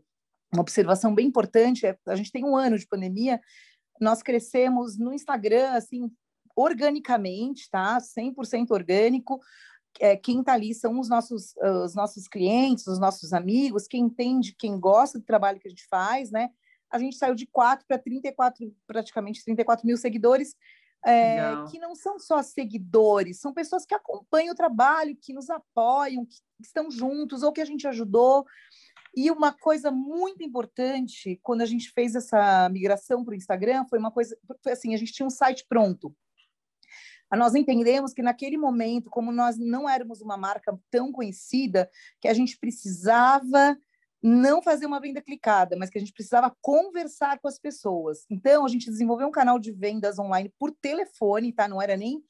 uma 0.54 0.62
observação 0.62 1.14
bem 1.14 1.28
importante, 1.28 1.86
é, 1.86 1.98
a 2.08 2.16
gente 2.16 2.32
tem 2.32 2.46
um 2.46 2.56
ano 2.56 2.78
de 2.78 2.88
pandemia, 2.88 3.42
nós 4.00 4.22
crescemos 4.22 4.98
no 4.98 5.14
Instagram, 5.14 5.72
assim, 5.72 6.12
organicamente, 6.56 7.70
tá? 7.70 7.98
100% 8.00 8.72
orgânico. 8.72 9.40
É, 10.00 10.16
quem 10.16 10.42
está 10.42 10.54
ali 10.54 10.74
são 10.74 11.00
os 11.00 11.10
nossos, 11.10 11.56
os 11.84 11.96
nossos 11.96 12.28
clientes, 12.28 12.86
os 12.86 13.00
nossos 13.00 13.34
amigos, 13.34 13.88
quem 13.88 14.04
entende, 14.04 14.56
quem 14.58 14.80
gosta 14.80 15.18
do 15.18 15.26
trabalho 15.26 15.60
que 15.60 15.68
a 15.68 15.72
gente 15.72 15.88
faz, 15.88 16.30
né? 16.30 16.50
A 16.92 17.00
gente 17.00 17.16
saiu 17.16 17.34
de 17.34 17.48
4 17.48 17.86
para 17.88 17.98
34, 17.98 18.74
praticamente 18.86 19.44
34 19.44 19.88
mil 19.88 19.98
seguidores, 19.98 20.56
é, 21.06 21.42
que 21.70 21.78
não 21.78 21.94
são 21.94 22.18
só 22.18 22.42
seguidores, 22.42 23.40
são 23.40 23.54
pessoas 23.54 23.86
que 23.86 23.94
acompanham 23.94 24.54
o 24.54 24.58
trabalho, 24.58 25.18
que 25.22 25.34
nos 25.34 25.50
apoiam, 25.50 26.26
que 26.26 26.36
estão 26.60 26.90
juntos, 26.90 27.44
ou 27.44 27.52
que 27.52 27.62
a 27.62 27.66
gente 27.66 27.88
ajudou. 27.88 28.46
E 29.16 29.30
uma 29.30 29.54
coisa 29.54 29.92
muito 29.92 30.44
importante, 30.44 31.40
quando 31.44 31.62
a 31.62 31.66
gente 31.66 31.92
fez 31.92 32.16
essa 32.16 32.68
migração 32.70 33.24
para 33.24 33.34
o 33.34 33.36
Instagram, 33.36 33.86
foi 33.90 34.00
uma 34.00 34.12
coisa, 34.12 34.36
foi 34.62 34.74
assim, 34.74 34.94
a 34.94 34.98
gente 34.98 35.14
tinha 35.14 35.28
um 35.28 35.30
site 35.30 35.66
pronto. 35.70 36.14
Nós 37.32 37.54
entendemos 37.54 38.14
que 38.14 38.22
naquele 38.22 38.58
momento, 38.58 39.10
como 39.10 39.32
nós 39.32 39.58
não 39.58 39.90
éramos 39.90 40.22
uma 40.22 40.38
marca 40.38 40.78
tão 40.90 41.12
conhecida, 41.12 41.90
que 42.22 42.28
a 42.28 42.34
gente 42.34 42.58
precisava 42.58 43.78
não 44.28 44.60
fazer 44.60 44.88
uma 44.88 45.00
venda 45.00 45.22
clicada, 45.22 45.76
mas 45.78 45.88
que 45.88 46.00
a 46.00 46.02
gente 46.02 46.12
precisava 46.12 46.52
conversar 46.60 47.38
com 47.40 47.48
as 47.48 47.60
pessoas. 47.60 48.26
Então, 48.28 48.66
a 48.66 48.68
gente 48.68 48.90
desenvolveu 48.90 49.28
um 49.28 49.32
canal 49.32 49.60
de 49.60 49.72
vendas 49.72 50.18
online 50.18 50.52
por 50.58 50.72
telefone, 50.72 51.54
tá? 51.54 51.68
Não 51.68 51.80
era 51.80 51.96
nem 51.96 52.24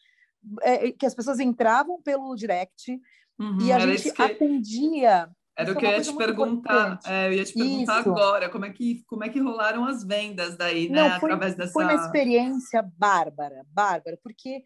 é, 0.62 0.92
que 0.92 1.06
as 1.06 1.16
pessoas 1.16 1.40
entravam 1.40 2.02
pelo 2.02 2.36
direct 2.36 3.00
uhum, 3.40 3.62
e 3.62 3.72
a 3.72 3.80
gente 3.80 4.12
que... 4.12 4.22
atendia 4.22 5.30
era 5.58 5.72
o 5.72 5.78
que 5.78 5.86
eu 5.86 5.90
ia 5.90 6.02
te 6.02 6.14
perguntar. 6.14 7.00
É, 7.06 7.28
eu 7.28 7.34
ia 7.34 7.46
te 7.46 7.54
perguntar 7.54 8.02
Isso. 8.02 8.10
agora, 8.10 8.50
como 8.50 8.66
é, 8.66 8.74
que, 8.74 9.06
como 9.08 9.24
é 9.24 9.30
que 9.30 9.40
rolaram 9.40 9.86
as 9.86 10.04
vendas 10.04 10.58
daí, 10.58 10.90
né? 10.90 11.12
Não, 11.12 11.20
foi, 11.22 11.32
Através 11.32 11.56
dessa. 11.56 11.72
Foi 11.72 11.86
uma 11.86 11.94
experiência 11.94 12.84
bárbara, 12.98 13.66
bárbara, 13.70 14.20
porque 14.22 14.62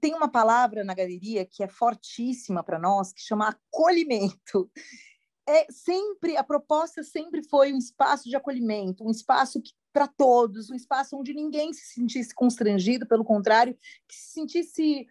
tem 0.00 0.14
uma 0.14 0.28
palavra 0.28 0.82
na 0.82 0.92
galeria 0.92 1.46
que 1.46 1.62
é 1.62 1.68
fortíssima 1.68 2.64
para 2.64 2.80
nós, 2.80 3.12
que 3.12 3.20
chama 3.20 3.48
acolhimento. 3.48 4.68
É 5.50 5.66
sempre 5.70 6.36
a 6.36 6.44
proposta 6.44 7.02
sempre 7.02 7.42
foi 7.42 7.72
um 7.72 7.78
espaço 7.78 8.28
de 8.28 8.36
acolhimento, 8.36 9.02
um 9.02 9.10
espaço 9.10 9.62
para 9.90 10.06
todos, 10.06 10.68
um 10.68 10.74
espaço 10.74 11.16
onde 11.16 11.32
ninguém 11.32 11.72
se 11.72 11.86
sentisse 11.94 12.34
constrangido, 12.34 13.06
pelo 13.06 13.24
contrário, 13.24 13.74
que 14.06 14.14
se 14.14 14.34
sentisse 14.34 15.06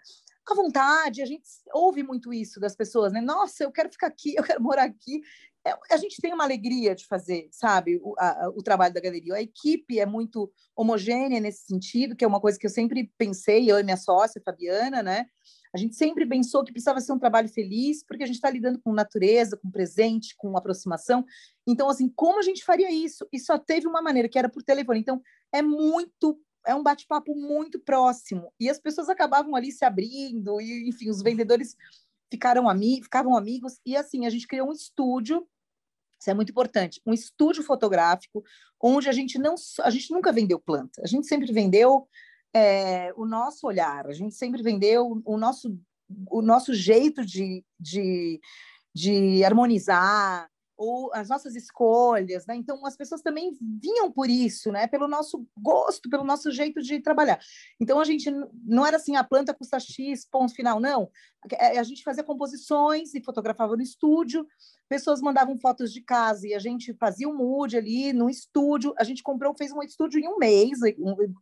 à 0.54 0.56
vontade. 0.56 1.22
A 1.22 1.26
gente 1.26 1.44
ouve 1.74 2.04
muito 2.04 2.34
isso 2.34 2.60
das 2.60 2.76
pessoas, 2.76 3.12
né? 3.12 3.22
Nossa, 3.22 3.64
eu 3.64 3.72
quero 3.72 3.90
ficar 3.92 4.08
aqui, 4.08 4.36
eu 4.38 4.44
quero 4.44 4.62
morar 4.62 4.84
aqui. 4.84 5.22
É, 5.66 5.74
a 5.92 5.98
gente 5.98 6.22
tem 6.22 6.34
uma 6.34 6.44
alegria 6.44 6.96
de 6.96 7.06
fazer, 7.06 7.50
sabe, 7.52 8.00
o, 8.02 8.14
a, 8.18 8.50
o 8.56 8.64
trabalho 8.64 8.94
da 8.94 9.02
galeria. 9.02 9.36
A 9.36 9.42
equipe 9.42 10.00
é 10.00 10.06
muito 10.06 10.52
homogênea 10.76 11.40
nesse 11.40 11.66
sentido, 11.66 12.16
que 12.16 12.24
é 12.24 12.28
uma 12.28 12.40
coisa 12.40 12.58
que 12.58 12.66
eu 12.66 12.72
sempre 12.72 13.12
pensei, 13.18 13.70
eu 13.70 13.78
e 13.78 13.84
minha 13.84 13.98
sócia, 13.98 14.42
Fabiana, 14.44 15.04
né? 15.04 15.26
A 15.74 15.78
gente 15.78 15.96
sempre 15.96 16.26
pensou 16.26 16.64
que 16.64 16.72
precisava 16.72 17.02
ser 17.02 17.12
um 17.12 17.20
trabalho 17.20 17.50
feliz, 17.50 18.04
porque 18.04 18.24
a 18.24 18.26
gente 18.26 18.38
está 18.38 18.50
lidando 18.50 18.80
com 18.80 18.94
natureza, 18.94 19.58
com 19.58 19.70
presente, 19.70 20.34
com 20.38 20.58
aproximação. 20.58 21.26
Então, 21.68 21.90
assim, 21.90 22.10
como 22.16 22.40
a 22.40 22.42
gente 22.42 22.64
faria 22.64 22.90
isso? 22.90 23.28
E 23.32 23.40
só 23.40 23.58
teve 23.58 23.88
uma 23.88 24.02
maneira, 24.02 24.30
que 24.30 24.40
era 24.40 24.50
por 24.50 24.64
telefone. 24.64 25.00
Então, 25.00 25.22
é 25.54 25.62
muito 25.62 26.40
é 26.68 26.76
um 26.76 26.84
bate-papo 26.84 27.34
muito 27.34 27.80
próximo. 27.80 28.54
E 28.60 28.70
as 28.70 28.80
pessoas 28.80 29.10
acabavam 29.10 29.56
ali 29.56 29.72
se 29.72 29.86
abrindo, 29.86 30.62
e, 30.62 30.88
enfim, 30.88 31.10
os 31.10 31.22
vendedores 31.24 31.76
ficaram 32.30 32.70
ami 32.70 33.02
ficavam 33.02 33.36
amigos. 33.36 33.80
E 33.86 33.96
assim, 33.96 34.26
a 34.26 34.30
gente 34.30 34.46
criou 34.46 34.70
um 34.70 34.74
estúdio, 34.74 35.48
isso 36.20 36.30
é 36.30 36.34
muito 36.34 36.52
importante, 36.52 37.02
um 37.06 37.14
estúdio 37.14 37.64
fotográfico, 37.64 38.44
onde 38.82 39.08
a 39.08 39.12
gente 39.12 39.40
não 39.40 39.56
a 39.82 39.90
gente 39.90 40.12
nunca 40.12 40.32
vendeu 40.32 40.60
planta, 40.60 41.02
a 41.04 41.08
gente 41.08 41.28
sempre 41.28 41.52
vendeu 41.54 42.08
é, 42.54 43.14
o 43.16 43.26
nosso 43.26 43.68
olhar, 43.68 44.08
a 44.08 44.14
gente 44.14 44.36
sempre 44.36 44.62
vendeu 44.62 45.22
o 45.24 45.38
nosso, 45.38 45.80
o 46.30 46.42
nosso 46.42 46.74
jeito 46.74 47.26
de, 47.26 47.64
de, 47.80 48.42
de 48.94 49.44
harmonizar, 49.44 50.50
ou 50.78 51.12
as 51.14 51.28
nossas 51.28 51.56
escolhas, 51.56 52.46
né? 52.46 52.56
Então 52.56 52.86
as 52.86 52.96
pessoas 52.96 53.22
também 53.22 53.58
vinham 53.60 54.12
por 54.12 54.30
isso, 54.30 54.72
né? 54.72 54.86
Pelo 54.88 55.08
nosso 55.08 55.46
gosto, 55.58 56.10
pelo 56.10 56.24
nosso 56.24 56.52
jeito 56.52 56.82
de 56.82 57.00
trabalhar. 57.00 57.40
Então 57.80 58.00
a 58.00 58.06
gente 58.06 58.30
não 58.64 58.86
era 58.86 58.98
assim 58.98 59.16
a 59.16 59.24
planta 59.24 59.54
custa 59.54 59.80
x 59.80 60.26
ponto 60.30 60.54
final, 60.54 60.80
não. 60.80 61.10
A 61.76 61.84
gente 61.84 62.04
fazia 62.04 62.24
composições 62.24 63.14
e 63.16 63.24
fotografava 63.24 63.76
no 63.76 63.82
estúdio. 63.82 64.46
Pessoas 64.88 65.22
mandavam 65.22 65.58
fotos 65.60 65.92
de 65.92 66.02
casa 66.02 66.48
e 66.48 66.54
a 66.54 66.60
gente 66.60 66.94
fazia 66.94 67.28
o 67.28 67.32
um 67.32 67.38
mood 67.38 67.76
ali 67.76 68.14
no 68.14 68.30
estúdio. 68.30 68.94
A 68.98 69.04
gente 69.04 69.24
comprou, 69.24 69.56
fez 69.56 69.72
um 69.72 69.82
estúdio 69.82 70.20
em 70.20 70.28
um 70.28 70.38
mês, 70.38 70.80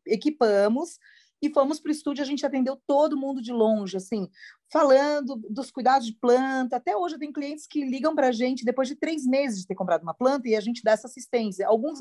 equipamos 0.05 0.97
e 1.41 1.49
fomos 1.49 1.79
para 1.79 1.89
o 1.89 1.91
estúdio, 1.91 2.23
a 2.23 2.27
gente 2.27 2.45
atendeu 2.45 2.81
todo 2.87 3.17
mundo 3.17 3.41
de 3.41 3.51
longe, 3.51 3.97
assim, 3.97 4.29
falando 4.71 5.35
dos 5.49 5.69
cuidados 5.69 6.07
de 6.07 6.13
planta. 6.13 6.77
Até 6.77 6.95
hoje 6.95 7.17
tenho 7.17 7.33
clientes 7.33 7.67
que 7.67 7.83
ligam 7.85 8.15
para 8.15 8.29
a 8.29 8.31
gente 8.31 8.65
depois 8.65 8.87
de 8.87 8.95
três 8.95 9.25
meses 9.25 9.61
de 9.61 9.67
ter 9.67 9.75
comprado 9.75 10.03
uma 10.03 10.13
planta 10.13 10.47
e 10.47 10.55
a 10.55 10.61
gente 10.61 10.81
dá 10.83 10.91
essa 10.91 11.07
assistência. 11.07 11.67
Alguns 11.67 11.99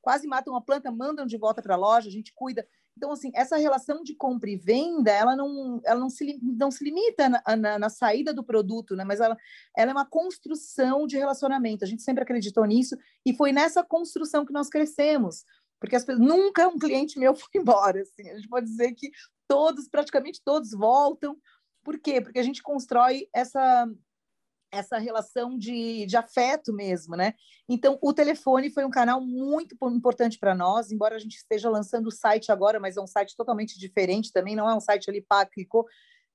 quase 0.00 0.26
matam 0.26 0.56
a 0.56 0.60
planta, 0.60 0.90
mandam 0.90 1.26
de 1.26 1.36
volta 1.36 1.62
para 1.62 1.74
a 1.74 1.78
loja, 1.78 2.08
a 2.08 2.12
gente 2.12 2.32
cuida. 2.34 2.66
Então, 2.96 3.12
assim, 3.12 3.30
essa 3.34 3.56
relação 3.56 4.02
de 4.02 4.14
compra 4.14 4.50
e 4.50 4.56
venda, 4.56 5.10
ela 5.10 5.34
não, 5.34 5.80
ela 5.86 5.98
não, 5.98 6.10
se, 6.10 6.38
não 6.42 6.70
se 6.70 6.84
limita 6.84 7.28
na, 7.28 7.56
na, 7.56 7.78
na 7.78 7.88
saída 7.88 8.34
do 8.34 8.44
produto, 8.44 8.94
né? 8.94 9.04
mas 9.04 9.20
ela, 9.20 9.36
ela 9.76 9.90
é 9.90 9.94
uma 9.94 10.04
construção 10.04 11.06
de 11.06 11.16
relacionamento. 11.16 11.84
A 11.84 11.88
gente 11.88 12.02
sempre 12.02 12.22
acreditou 12.22 12.64
nisso 12.66 12.96
e 13.24 13.32
foi 13.32 13.52
nessa 13.52 13.82
construção 13.82 14.44
que 14.44 14.52
nós 14.52 14.68
crescemos 14.68 15.44
porque 15.80 15.96
as 15.96 16.04
pessoas, 16.04 16.24
nunca 16.24 16.68
um 16.68 16.78
cliente 16.78 17.18
meu 17.18 17.34
foi 17.34 17.48
embora, 17.54 18.02
assim, 18.02 18.28
a 18.28 18.36
gente 18.36 18.48
pode 18.48 18.66
dizer 18.66 18.92
que 18.92 19.10
todos, 19.48 19.88
praticamente 19.88 20.40
todos 20.44 20.70
voltam, 20.70 21.36
por 21.82 21.98
quê? 21.98 22.20
Porque 22.20 22.38
a 22.38 22.42
gente 22.42 22.62
constrói 22.62 23.26
essa 23.34 23.88
essa 24.72 24.98
relação 24.98 25.58
de, 25.58 26.06
de 26.06 26.16
afeto 26.16 26.72
mesmo, 26.72 27.16
né? 27.16 27.34
Então, 27.68 27.98
o 28.00 28.12
telefone 28.12 28.70
foi 28.70 28.84
um 28.84 28.90
canal 28.90 29.20
muito 29.20 29.76
importante 29.90 30.38
para 30.38 30.54
nós, 30.54 30.92
embora 30.92 31.16
a 31.16 31.18
gente 31.18 31.36
esteja 31.36 31.68
lançando 31.68 32.06
o 32.06 32.12
site 32.12 32.52
agora, 32.52 32.78
mas 32.78 32.96
é 32.96 33.00
um 33.00 33.06
site 33.06 33.34
totalmente 33.36 33.78
diferente 33.78 34.32
também, 34.32 34.54
não 34.54 34.70
é 34.70 34.74
um 34.74 34.80
site 34.80 35.10
ali, 35.10 35.20
pá, 35.20 35.44
clicou. 35.44 35.86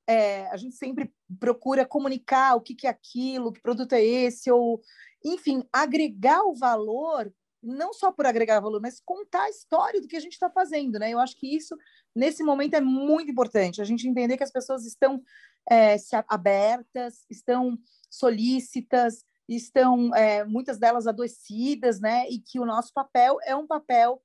É, 0.08 0.48
a 0.48 0.58
gente 0.58 0.76
sempre 0.76 1.12
procura 1.40 1.86
comunicar 1.86 2.56
o 2.56 2.62
que, 2.62 2.76
que 2.76 2.88
é 2.88 2.90
aquilo, 2.90 3.54
que 3.54 3.62
produto 3.62 3.94
é 3.94 4.04
esse, 4.04 4.52
ou, 4.52 4.82
enfim, 5.24 5.64
agregar 5.72 6.44
o 6.44 6.56
valor 6.56 7.32
não 7.66 7.94
só 7.94 8.12
por 8.12 8.26
agregar 8.26 8.60
valor, 8.60 8.80
mas 8.82 9.02
contar 9.04 9.44
a 9.44 9.50
história 9.50 10.00
do 10.02 10.08
que 10.08 10.16
a 10.16 10.20
gente 10.20 10.34
está 10.34 10.50
fazendo, 10.50 11.00
né? 11.00 11.12
Eu 11.12 11.20
acho 11.20 11.36
que 11.36 11.56
isso, 11.56 11.76
nesse 12.16 12.44
momento, 12.44 12.76
é 12.76 12.82
muito 12.82 13.32
importante. 13.32 13.82
A 13.82 13.86
gente 13.86 14.08
entender 14.08 14.38
que 14.38 14.44
as 14.44 14.52
pessoas 14.52 14.86
estão 14.86 15.22
é, 15.70 15.96
abertas, 16.28 17.26
estão 17.30 17.78
solícitas, 18.10 19.26
estão, 19.50 20.14
é, 20.16 20.44
muitas 20.46 20.78
delas 20.78 21.08
adoecidas, 21.08 22.00
né? 22.00 22.30
E 22.30 22.40
que 22.40 22.60
o 22.60 22.66
nosso 22.66 22.94
papel 22.94 23.38
é 23.46 23.56
um 23.56 23.68
papel 23.68 24.22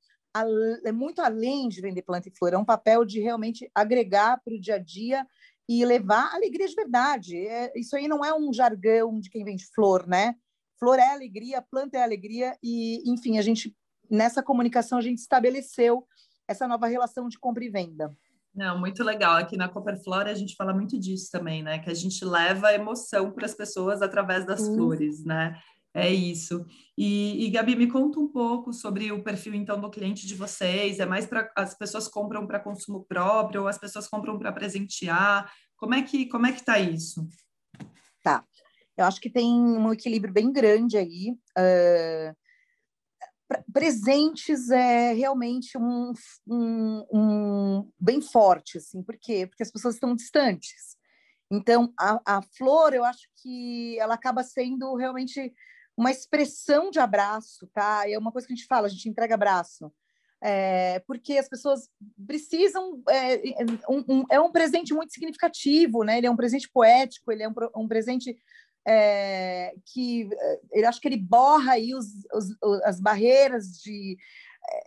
é 0.84 0.92
muito 0.92 1.20
além 1.20 1.68
de 1.68 1.80
vender 1.80 2.02
planta 2.02 2.28
e 2.28 2.32
flor, 2.36 2.52
é 2.52 2.56
um 2.58 2.64
papel 2.64 3.04
de 3.04 3.20
realmente 3.20 3.68
agregar 3.74 4.40
para 4.44 4.54
o 4.54 4.60
dia 4.60 4.76
a 4.76 4.78
dia 4.78 5.26
e 5.68 5.84
levar 5.84 6.34
alegria 6.34 6.68
de 6.68 6.74
verdade. 6.74 7.36
É, 7.46 7.72
isso 7.76 7.96
aí 7.96 8.06
não 8.06 8.24
é 8.24 8.32
um 8.32 8.52
jargão 8.52 9.18
de 9.18 9.28
quem 9.28 9.44
vende 9.44 9.66
flor, 9.74 10.06
né? 10.06 10.34
Flor 10.80 10.98
é 10.98 11.12
alegria, 11.12 11.62
planta 11.62 11.98
é 11.98 12.02
alegria 12.02 12.56
e, 12.62 13.02
enfim, 13.08 13.38
a 13.38 13.42
gente 13.42 13.76
nessa 14.10 14.42
comunicação 14.42 14.98
a 14.98 15.02
gente 15.02 15.18
estabeleceu 15.18 16.04
essa 16.48 16.66
nova 16.66 16.86
relação 16.88 17.28
de 17.28 17.38
compra 17.38 17.64
e 17.64 17.68
venda. 17.68 18.12
Não, 18.52 18.76
muito 18.80 19.04
legal. 19.04 19.36
Aqui 19.36 19.56
na 19.56 19.68
Copperflora 19.68 20.30
a 20.30 20.34
gente 20.34 20.56
fala 20.56 20.74
muito 20.74 20.98
disso 20.98 21.30
também, 21.30 21.62
né? 21.62 21.78
Que 21.78 21.90
a 21.90 21.94
gente 21.94 22.24
leva 22.24 22.74
emoção 22.74 23.30
para 23.30 23.46
as 23.46 23.54
pessoas 23.54 24.02
através 24.02 24.44
das 24.44 24.62
uhum. 24.62 24.74
flores, 24.74 25.24
né? 25.24 25.56
É 25.92 26.10
isso. 26.10 26.64
E, 26.96 27.44
e, 27.44 27.50
Gabi, 27.50 27.76
me 27.76 27.88
conta 27.88 28.18
um 28.18 28.28
pouco 28.28 28.72
sobre 28.72 29.10
o 29.12 29.22
perfil 29.22 29.54
então 29.54 29.80
do 29.80 29.90
cliente 29.90 30.26
de 30.26 30.34
vocês. 30.34 30.98
É 30.98 31.06
mais 31.06 31.26
para 31.26 31.50
as 31.56 31.74
pessoas 31.74 32.08
compram 32.08 32.46
para 32.46 32.60
consumo 32.60 33.04
próprio 33.04 33.62
ou 33.62 33.68
as 33.68 33.78
pessoas 33.78 34.08
compram 34.08 34.38
para 34.38 34.52
presentear? 34.52 35.52
Como 35.76 35.94
é 35.94 36.02
que 36.02 36.26
como 36.26 36.46
é 36.46 36.52
que 36.52 36.64
tá 36.64 36.78
isso? 36.78 37.28
Tá. 38.22 38.44
Eu 39.02 39.06
acho 39.06 39.20
que 39.20 39.30
tem 39.30 39.50
um 39.50 39.92
equilíbrio 39.92 40.32
bem 40.32 40.52
grande 40.52 40.96
aí. 40.96 41.36
Uh, 41.58 42.36
presentes 43.72 44.70
é 44.70 45.12
realmente 45.12 45.76
um, 45.76 46.12
um, 46.46 47.06
um, 47.12 47.90
bem 47.98 48.20
forte, 48.20 48.78
assim, 48.78 49.02
por 49.02 49.16
quê? 49.16 49.46
Porque 49.46 49.62
as 49.62 49.70
pessoas 49.70 49.94
estão 49.94 50.14
distantes. 50.14 50.96
Então, 51.50 51.92
a, 51.98 52.20
a 52.24 52.42
flor, 52.56 52.94
eu 52.94 53.04
acho 53.04 53.28
que 53.42 53.98
ela 53.98 54.14
acaba 54.14 54.44
sendo 54.44 54.94
realmente 54.94 55.52
uma 55.96 56.10
expressão 56.10 56.90
de 56.90 57.00
abraço, 57.00 57.68
tá? 57.74 58.08
É 58.08 58.16
uma 58.16 58.30
coisa 58.30 58.46
que 58.46 58.52
a 58.52 58.56
gente 58.56 58.66
fala, 58.66 58.86
a 58.86 58.90
gente 58.90 59.08
entrega 59.08 59.34
abraço. 59.34 59.92
É, 60.42 61.00
porque 61.00 61.36
as 61.36 61.48
pessoas 61.48 61.90
precisam. 62.26 63.02
É, 63.10 63.40
um, 63.88 64.24
é 64.30 64.40
um 64.40 64.50
presente 64.50 64.94
muito 64.94 65.12
significativo, 65.12 66.02
né? 66.02 66.18
Ele 66.18 66.26
é 66.26 66.30
um 66.30 66.36
presente 66.36 66.70
poético, 66.70 67.30
ele 67.30 67.42
é 67.42 67.48
um, 67.48 67.52
um 67.76 67.88
presente 67.88 68.38
é, 68.92 69.72
que 69.86 70.28
é, 70.32 70.60
eu 70.72 70.88
acho 70.88 71.00
que 71.00 71.06
ele 71.06 71.16
borra 71.16 71.72
aí 71.72 71.94
os, 71.94 72.06
os, 72.34 72.82
as 72.82 73.00
barreiras 73.00 73.80
de 73.80 74.16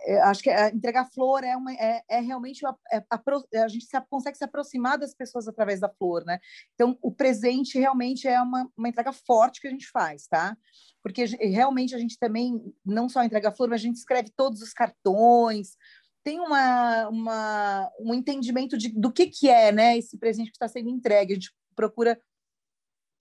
é, 0.06 0.22
acho 0.22 0.44
que 0.44 0.50
é, 0.50 0.70
entregar 0.70 1.10
flor 1.12 1.44
é, 1.44 1.56
uma, 1.56 1.74
é, 1.74 2.04
é 2.10 2.20
realmente 2.20 2.66
a, 2.66 2.76
é, 2.92 2.98
a, 3.10 3.64
a, 3.64 3.68
gente 3.68 3.86
se, 3.86 4.02
consegue 4.10 4.38
se 4.38 4.44
aproximar 4.44 4.98
das 4.98 5.14
pessoas 5.14 5.48
através 5.48 5.80
da 5.80 5.90
flor, 5.90 6.26
né? 6.26 6.40
Então, 6.74 6.98
o 7.02 7.12
presente 7.12 7.80
realmente 7.80 8.28
é 8.28 8.42
uma, 8.42 8.70
uma 8.78 8.90
entrega 8.90 9.14
forte 9.14 9.62
que 9.62 9.68
a 9.68 9.72
gente 9.72 9.90
faz, 9.90 10.28
tá? 10.28 10.56
Porque 11.02 11.26
realmente 11.26 11.96
a 11.96 11.98
gente 11.98 12.20
também 12.20 12.62
não 12.86 13.08
só 13.10 13.24
entrega 13.24 13.52
flor, 13.52 13.70
mas 13.70 13.82
a 13.82 13.84
gente 13.84 13.98
escreve 13.98 14.32
todos 14.36 14.62
os 14.62 14.74
cartões, 14.74 15.78
tem 16.24 16.40
uma, 16.40 17.10
uma, 17.10 17.92
um 18.00 18.14
entendimento 18.14 18.78
de, 18.78 18.90
do 18.90 19.12
que, 19.12 19.28
que 19.28 19.50
é 19.50 19.72
né, 19.72 19.98
esse 19.98 20.18
presente 20.18 20.52
que 20.52 20.56
está 20.56 20.68
sendo 20.68 20.90
entregue. 20.90 21.34
A 21.34 21.36
gente 21.36 21.54
procura 21.76 22.20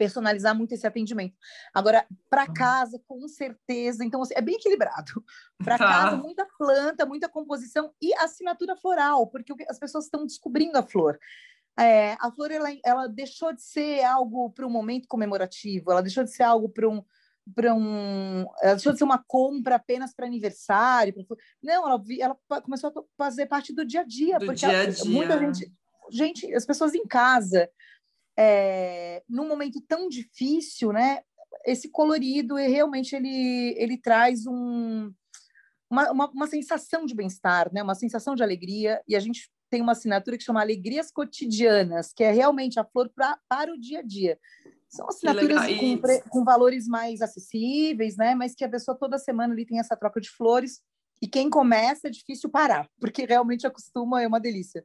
personalizar 0.03 0.53
muito 0.57 0.73
esse 0.75 0.85
atendimento. 0.85 1.37
Agora, 1.73 2.05
para 2.29 2.49
uhum. 2.49 2.55
casa, 2.55 3.01
com 3.07 3.29
certeza, 3.29 4.05
então 4.05 4.21
assim, 4.21 4.35
é 4.37 4.41
bem 4.41 4.57
equilibrado. 4.57 5.25
Para 5.63 5.79
tá. 5.79 5.87
casa, 5.87 6.17
muita 6.17 6.45
planta, 6.59 7.07
muita 7.07 7.29
composição 7.29 7.93
e 8.01 8.13
assinatura 8.15 8.77
floral, 8.77 9.29
porque 9.29 9.53
as 9.69 9.79
pessoas 9.79 10.07
estão 10.07 10.27
descobrindo 10.27 10.77
a 10.77 10.83
flor. 10.83 11.17
É, 11.79 12.17
a 12.21 12.33
flor 12.33 12.51
ela, 12.51 12.69
ela 12.85 13.07
deixou 13.07 13.53
de 13.53 13.63
ser 13.63 14.03
algo 14.03 14.51
para 14.51 14.67
um 14.67 14.71
momento 14.71 15.07
comemorativo, 15.07 15.93
ela 15.93 16.03
deixou 16.03 16.25
de 16.25 16.33
ser 16.33 16.43
algo 16.43 16.69
para 16.69 16.89
um 16.89 17.03
para 17.57 17.75
um 17.75 18.47
ela 18.63 18.75
deixou 18.75 18.93
de 18.93 18.99
ser 18.99 19.05
uma 19.05 19.19
compra 19.19 19.75
apenas 19.75 20.15
para 20.15 20.27
aniversário 20.27 21.13
pra... 21.13 21.37
não 21.61 21.75
ela, 21.75 22.01
ela 22.21 22.37
começou 22.63 22.91
a 22.91 23.03
fazer 23.19 23.47
parte 23.47 23.75
do 23.75 23.85
dia 23.85 24.03
a 24.03 24.05
dia 24.05 24.39
do 24.39 24.47
porque 24.47 24.61
dia 24.61 24.83
a 24.83 24.87
dia. 24.87 25.05
muita 25.07 25.37
gente 25.41 25.73
gente 26.09 26.55
as 26.55 26.65
pessoas 26.65 26.95
em 26.95 27.05
casa 27.05 27.69
é, 28.39 29.23
num 29.29 29.47
momento 29.47 29.81
tão 29.87 30.09
difícil, 30.09 30.93
né? 30.93 31.23
Esse 31.67 31.91
colorido 31.91 32.57
realmente 32.57 33.15
ele, 33.15 33.75
ele 33.79 33.97
traz 33.97 34.47
um, 34.47 35.13
uma, 35.91 36.11
uma, 36.11 36.31
uma 36.31 36.47
sensação 36.47 37.05
de 37.05 37.15
bem-estar, 37.15 37.73
né? 37.73 37.83
Uma 37.83 37.95
sensação 37.95 38.35
de 38.35 38.43
alegria 38.43 39.01
e 39.07 39.15
a 39.15 39.21
gente 39.21 39.51
tem 39.71 39.81
uma 39.81 39.93
assinatura 39.93 40.37
que 40.37 40.45
chama 40.45 40.61
Alegrias 40.61 41.11
Cotidianas, 41.11 42.13
que 42.13 42.23
é 42.23 42.31
realmente 42.31 42.79
a 42.79 42.85
flor 42.85 43.11
pra, 43.15 43.39
para 43.49 43.73
o 43.73 43.81
dia 43.81 44.01
a 44.01 44.03
dia. 44.03 44.39
São 44.87 45.09
assinaturas 45.09 45.63
com, 45.67 46.29
com, 46.29 46.45
valores 46.45 46.87
mais 46.87 47.23
acessíveis, 47.23 48.17
né? 48.19 48.35
Mas 48.35 48.55
que 48.55 48.65
a 48.65 48.69
pessoa 48.69 48.95
toda 48.95 49.19
semana 49.19 49.55
ali 49.55 49.65
tem 49.65 49.79
essa 49.79 49.97
troca 49.97 50.21
de 50.21 50.29
flores. 50.29 50.83
E 51.23 51.27
quem 51.27 51.49
começa 51.49 52.09
é 52.09 52.11
difícil 52.11 52.51
parar, 52.51 52.87
porque 53.01 53.25
realmente 53.25 53.67
acostuma, 53.67 54.21
é 54.21 54.27
uma 54.27 54.41
delícia. 54.41 54.85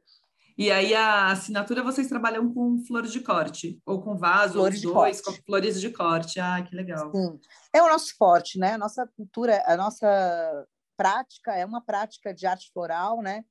E 0.58 0.72
aí 0.72 0.92
a 0.92 1.30
assinatura 1.30 1.84
vocês 1.84 2.08
trabalham 2.08 2.52
com 2.52 2.84
flores 2.84 3.12
de 3.12 3.20
corte, 3.20 3.80
ou 3.86 4.02
com 4.02 4.16
vaso, 4.16 4.54
flores 4.54 4.84
ou 4.84 4.92
dois, 4.92 5.20
com 5.20 5.32
flores 5.32 5.80
de 5.80 5.88
corte. 5.88 6.40
Ah, 6.40 6.60
que 6.60 6.74
legal. 6.74 7.12
Sim. 7.14 7.38
É 7.72 7.80
o 7.80 7.88
nosso 7.88 8.16
forte, 8.16 8.58
né? 8.58 8.72
A 8.72 8.78
nossa 8.78 9.06
cultura, 9.06 9.62
a 9.66 9.76
nossa 9.76 10.66
prática 10.96 11.54
é 11.54 11.64
uma 11.64 11.80
prática 11.80 12.34
de 12.34 12.44
arte 12.44 12.72
floral, 12.72 13.22
né? 13.22 13.44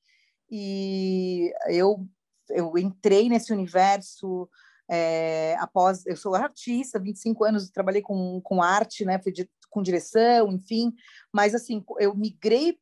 E 0.51 1.49
eu, 1.69 2.05
eu 2.49 2.77
entrei 2.77 3.29
nesse 3.29 3.53
universo 3.53 4.49
é, 4.91 5.55
após... 5.59 6.05
Eu 6.05 6.17
sou 6.17 6.35
artista, 6.35 6.99
25 6.99 7.45
anos 7.45 7.69
trabalhei 7.69 8.01
com, 8.01 8.41
com 8.41 8.61
arte, 8.61 9.05
né? 9.05 9.17
Fui 9.17 9.31
de, 9.31 9.49
com 9.69 9.81
direção, 9.81 10.51
enfim. 10.51 10.91
Mas, 11.31 11.55
assim, 11.55 11.81
eu 11.99 12.13
migrei 12.13 12.77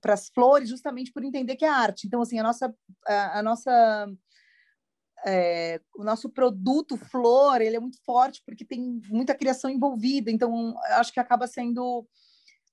para 0.00 0.14
as 0.14 0.28
flores 0.28 0.68
justamente 0.68 1.12
por 1.12 1.24
entender 1.24 1.56
que 1.56 1.64
é 1.64 1.68
arte. 1.68 2.06
Então, 2.06 2.22
assim, 2.22 2.38
a 2.38 2.42
nossa, 2.42 2.74
a, 3.06 3.38
a 3.38 3.42
nossa 3.42 4.08
é, 5.24 5.80
o 5.94 6.02
nosso 6.02 6.28
produto 6.28 6.96
flor 6.96 7.60
ele 7.60 7.76
é 7.76 7.80
muito 7.80 7.98
forte 8.04 8.42
porque 8.44 8.64
tem 8.64 9.00
muita 9.08 9.34
criação 9.34 9.70
envolvida. 9.70 10.30
Então, 10.30 10.76
acho 10.90 11.12
que 11.12 11.20
acaba 11.20 11.46
sendo 11.46 12.06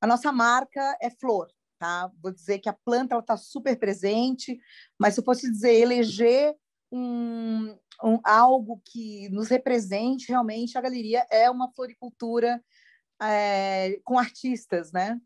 a 0.02 0.08
nossa 0.08 0.32
marca 0.32 0.98
é 1.02 1.10
flor, 1.10 1.48
tá? 1.78 2.12
Vou 2.22 2.32
dizer 2.32 2.60
que 2.60 2.70
a 2.70 2.78
planta 2.86 3.14
ela 3.14 3.22
está 3.22 3.36
super 3.36 3.78
presente, 3.78 4.60
mas 4.98 5.14
se 5.14 5.20
eu 5.20 5.26
fosse 5.26 5.52
dizer 5.52 5.74
eleger 5.74 6.56
um, 6.92 7.78
um, 8.04 8.20
algo 8.24 8.82
que 8.86 9.30
nos 9.30 9.50
represente 9.50 10.30
realmente 10.30 10.78
a 10.78 10.82
galeria 10.82 11.26
é 11.30 11.50
uma 11.50 11.72
floricultura 11.74 12.64
é, 13.22 14.00
com 14.04 14.18
artistas, 14.18 14.92
né? 14.92 15.20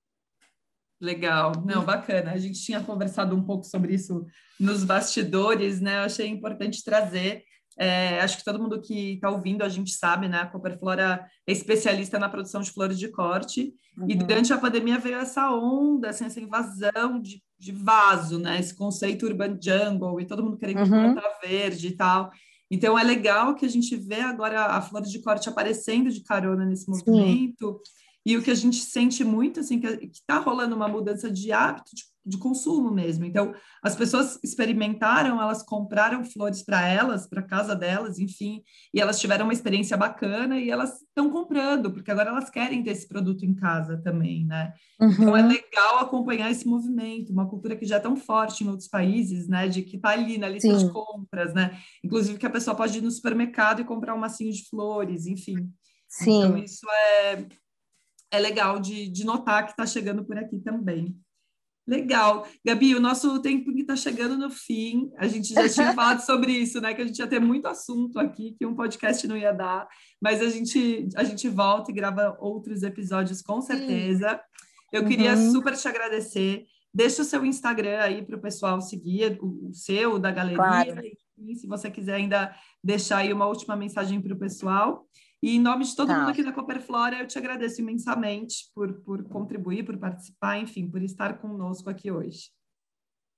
Legal, 1.04 1.52
não, 1.66 1.84
bacana. 1.84 2.32
A 2.32 2.38
gente 2.38 2.64
tinha 2.64 2.82
conversado 2.82 3.36
um 3.36 3.44
pouco 3.44 3.66
sobre 3.66 3.94
isso 3.94 4.26
nos 4.58 4.86
bastidores, 4.86 5.82
né? 5.82 5.98
Eu 5.98 6.04
achei 6.04 6.28
importante 6.28 6.82
trazer. 6.82 7.44
É, 7.78 8.22
acho 8.22 8.38
que 8.38 8.46
todo 8.46 8.62
mundo 8.62 8.80
que 8.80 9.16
está 9.16 9.30
ouvindo 9.30 9.64
a 9.64 9.70
gente 9.70 9.92
sabe, 9.92 10.30
né? 10.30 10.40
A 10.40 10.46
Cooperflora 10.46 11.28
é 11.46 11.52
especialista 11.52 12.18
na 12.18 12.30
produção 12.30 12.62
de 12.62 12.72
flores 12.72 12.98
de 12.98 13.10
corte 13.10 13.74
uhum. 13.98 14.06
e 14.08 14.16
durante 14.16 14.54
a 14.54 14.58
pandemia 14.58 14.98
veio 14.98 15.18
essa 15.18 15.52
onda, 15.52 16.12
assim, 16.12 16.24
essa 16.24 16.40
invasão 16.40 17.20
de, 17.20 17.44
de 17.60 17.74
vaso, 17.74 18.40
né? 18.40 18.58
Esse 18.58 18.74
conceito 18.74 19.26
urban 19.26 19.60
jungle 19.62 20.22
e 20.22 20.26
todo 20.26 20.42
mundo 20.42 20.58
querendo 20.58 20.80
uhum. 20.84 21.14
planta 21.14 21.22
verde 21.44 21.88
e 21.88 21.98
tal. 21.98 22.32
Então 22.72 22.98
é 22.98 23.04
legal 23.04 23.56
que 23.56 23.66
a 23.66 23.70
gente 23.70 23.94
vê 23.98 24.22
agora 24.22 24.68
a 24.68 24.82
flor 24.82 25.02
de 25.02 25.20
corte 25.22 25.50
aparecendo 25.50 26.10
de 26.10 26.24
carona 26.24 26.66
nesse 26.66 26.90
movimento. 26.90 27.82
Sim 27.84 28.03
e 28.26 28.38
o 28.38 28.42
que 28.42 28.52
a 28.52 28.56
gente 28.56 28.78
sente 28.78 29.24
muito, 29.24 29.60
assim, 29.60 29.80
que 29.80 29.88
está 30.12 30.40
rolando 30.40 30.76
uma 30.76 30.88
mudança 30.88 31.30
de 31.30 31.52
hábito 31.52 31.94
de, 31.94 32.04
de, 32.26 32.38
consumo 32.38 32.90
mesmo. 32.90 33.26
Então, 33.26 33.54
as 33.84 33.98
pessoas 33.98 34.40
experimentaram, 34.42 35.42
elas 35.42 35.62
compraram 35.62 36.24
flores 36.24 36.64
para 36.64 36.88
elas, 36.88 37.28
para 37.28 37.42
casa 37.42 37.76
delas, 37.76 38.20
enfim, 38.20 38.64
e 38.94 39.02
elas 39.02 39.20
tiveram 39.20 39.44
uma 39.44 39.52
experiência 39.52 39.98
bacana 39.98 40.58
e 40.58 40.70
elas 40.70 41.02
estão 41.02 41.30
comprando, 41.30 41.92
porque 41.92 42.12
agora 42.12 42.30
elas 42.30 42.50
querem 42.50 42.82
ter 42.82 42.92
esse 42.92 43.08
produto 43.10 43.44
em 43.44 43.54
casa 43.54 43.98
também, 43.98 44.46
né? 44.46 44.74
Uhum. 45.02 45.12
Então, 45.12 45.38
é 45.38 45.42
legal 45.42 46.00
acompanhar 46.00 46.50
esse 46.50 46.66
movimento, 46.66 47.34
uma 47.34 47.50
cultura 47.50 47.76
que 47.76 47.86
já 47.86 47.98
é 47.98 48.00
tão 48.00 48.16
forte 48.16 48.64
em 48.64 48.70
outros 48.70 48.88
países, 48.88 49.50
né? 49.50 49.68
De 49.68 49.82
que 49.82 49.98
está 49.98 50.12
ali 50.12 50.38
na 50.38 50.48
lista 50.48 50.80
Sim. 50.80 50.88
de 50.88 50.94
compras, 50.94 51.54
né? 51.54 51.78
Inclusive 52.02 52.40
que 52.40 52.46
a 52.46 52.50
pessoa 52.50 52.74
pode 52.74 52.98
ir 52.98 53.02
no 53.02 53.12
supermercado 53.12 53.82
e 53.82 53.86
comprar 53.86 54.16
um 54.16 54.20
massinho 54.20 54.54
de 54.54 54.66
flores, 54.70 55.26
enfim. 55.26 55.70
Sim. 56.08 56.38
Então, 56.38 56.58
isso 56.58 56.88
é, 56.90 57.48
é 58.34 58.40
legal 58.40 58.80
de, 58.80 59.08
de 59.08 59.24
notar 59.24 59.64
que 59.64 59.72
está 59.72 59.86
chegando 59.86 60.26
por 60.26 60.38
aqui 60.38 60.60
também. 60.60 61.16
Legal. 61.88 62.48
Gabi, 62.66 62.96
o 62.96 63.00
nosso 63.00 63.40
tempo 63.42 63.70
está 63.72 63.96
chegando 63.96 64.38
no 64.38 64.50
fim. 64.50 65.12
A 65.18 65.28
gente 65.28 65.54
já 65.54 65.70
tinha 65.70 65.94
falado 65.94 66.22
sobre 66.22 66.52
isso, 66.52 66.82
né? 66.82 66.94
Que 66.94 67.02
a 67.04 67.06
gente 67.06 67.20
ia 67.20 67.28
ter 67.28 67.40
muito 67.40 67.68
assunto 67.68 68.18
aqui, 68.20 68.56
que 68.58 68.66
um 68.66 68.74
podcast 68.74 69.28
não 69.28 69.38
ia 69.38 69.52
dar, 69.52 69.88
mas 70.20 70.42
a 70.42 70.50
gente, 70.50 71.08
a 71.16 71.24
gente 71.24 71.48
volta 71.48 71.92
e 71.92 71.94
grava 71.94 72.36
outros 72.40 72.82
episódios 72.82 73.42
com 73.42 73.62
certeza. 73.62 74.30
Sim. 74.30 74.40
Eu 74.94 75.06
queria 75.06 75.36
uhum. 75.36 75.52
super 75.52 75.76
te 75.76 75.88
agradecer. 75.88 76.66
Deixa 76.92 77.22
o 77.22 77.26
seu 77.26 77.46
Instagram 77.46 78.00
aí 78.00 78.24
para 78.24 78.38
o 78.38 78.42
pessoal 78.42 78.82
seguir, 78.82 79.38
o, 79.42 79.70
o 79.70 79.74
seu, 79.74 80.18
da 80.18 80.32
galeria. 80.32 80.58
Claro. 80.58 81.02
E, 81.38 81.56
se 81.56 81.68
você 81.68 81.92
quiser 81.92 82.16
ainda 82.16 82.56
deixar 82.84 83.18
aí 83.18 83.34
uma 83.34 83.46
última 83.46 83.76
mensagem 83.76 84.22
para 84.22 84.34
o 84.34 84.40
pessoal. 84.40 85.06
E 85.44 85.58
em 85.58 85.60
nome 85.60 85.84
de 85.84 85.94
todo 85.94 86.08
tá. 86.08 86.20
mundo 86.20 86.30
aqui 86.30 86.42
da 86.42 86.54
Cooperflora, 86.54 87.18
eu 87.20 87.28
te 87.28 87.38
agradeço 87.38 87.82
imensamente 87.82 88.72
por, 88.74 89.02
por 89.02 89.28
contribuir, 89.28 89.84
por 89.84 89.98
participar, 89.98 90.58
enfim, 90.58 90.90
por 90.90 91.04
estar 91.04 91.38
conosco 91.38 91.90
aqui 91.90 92.10
hoje. 92.10 92.50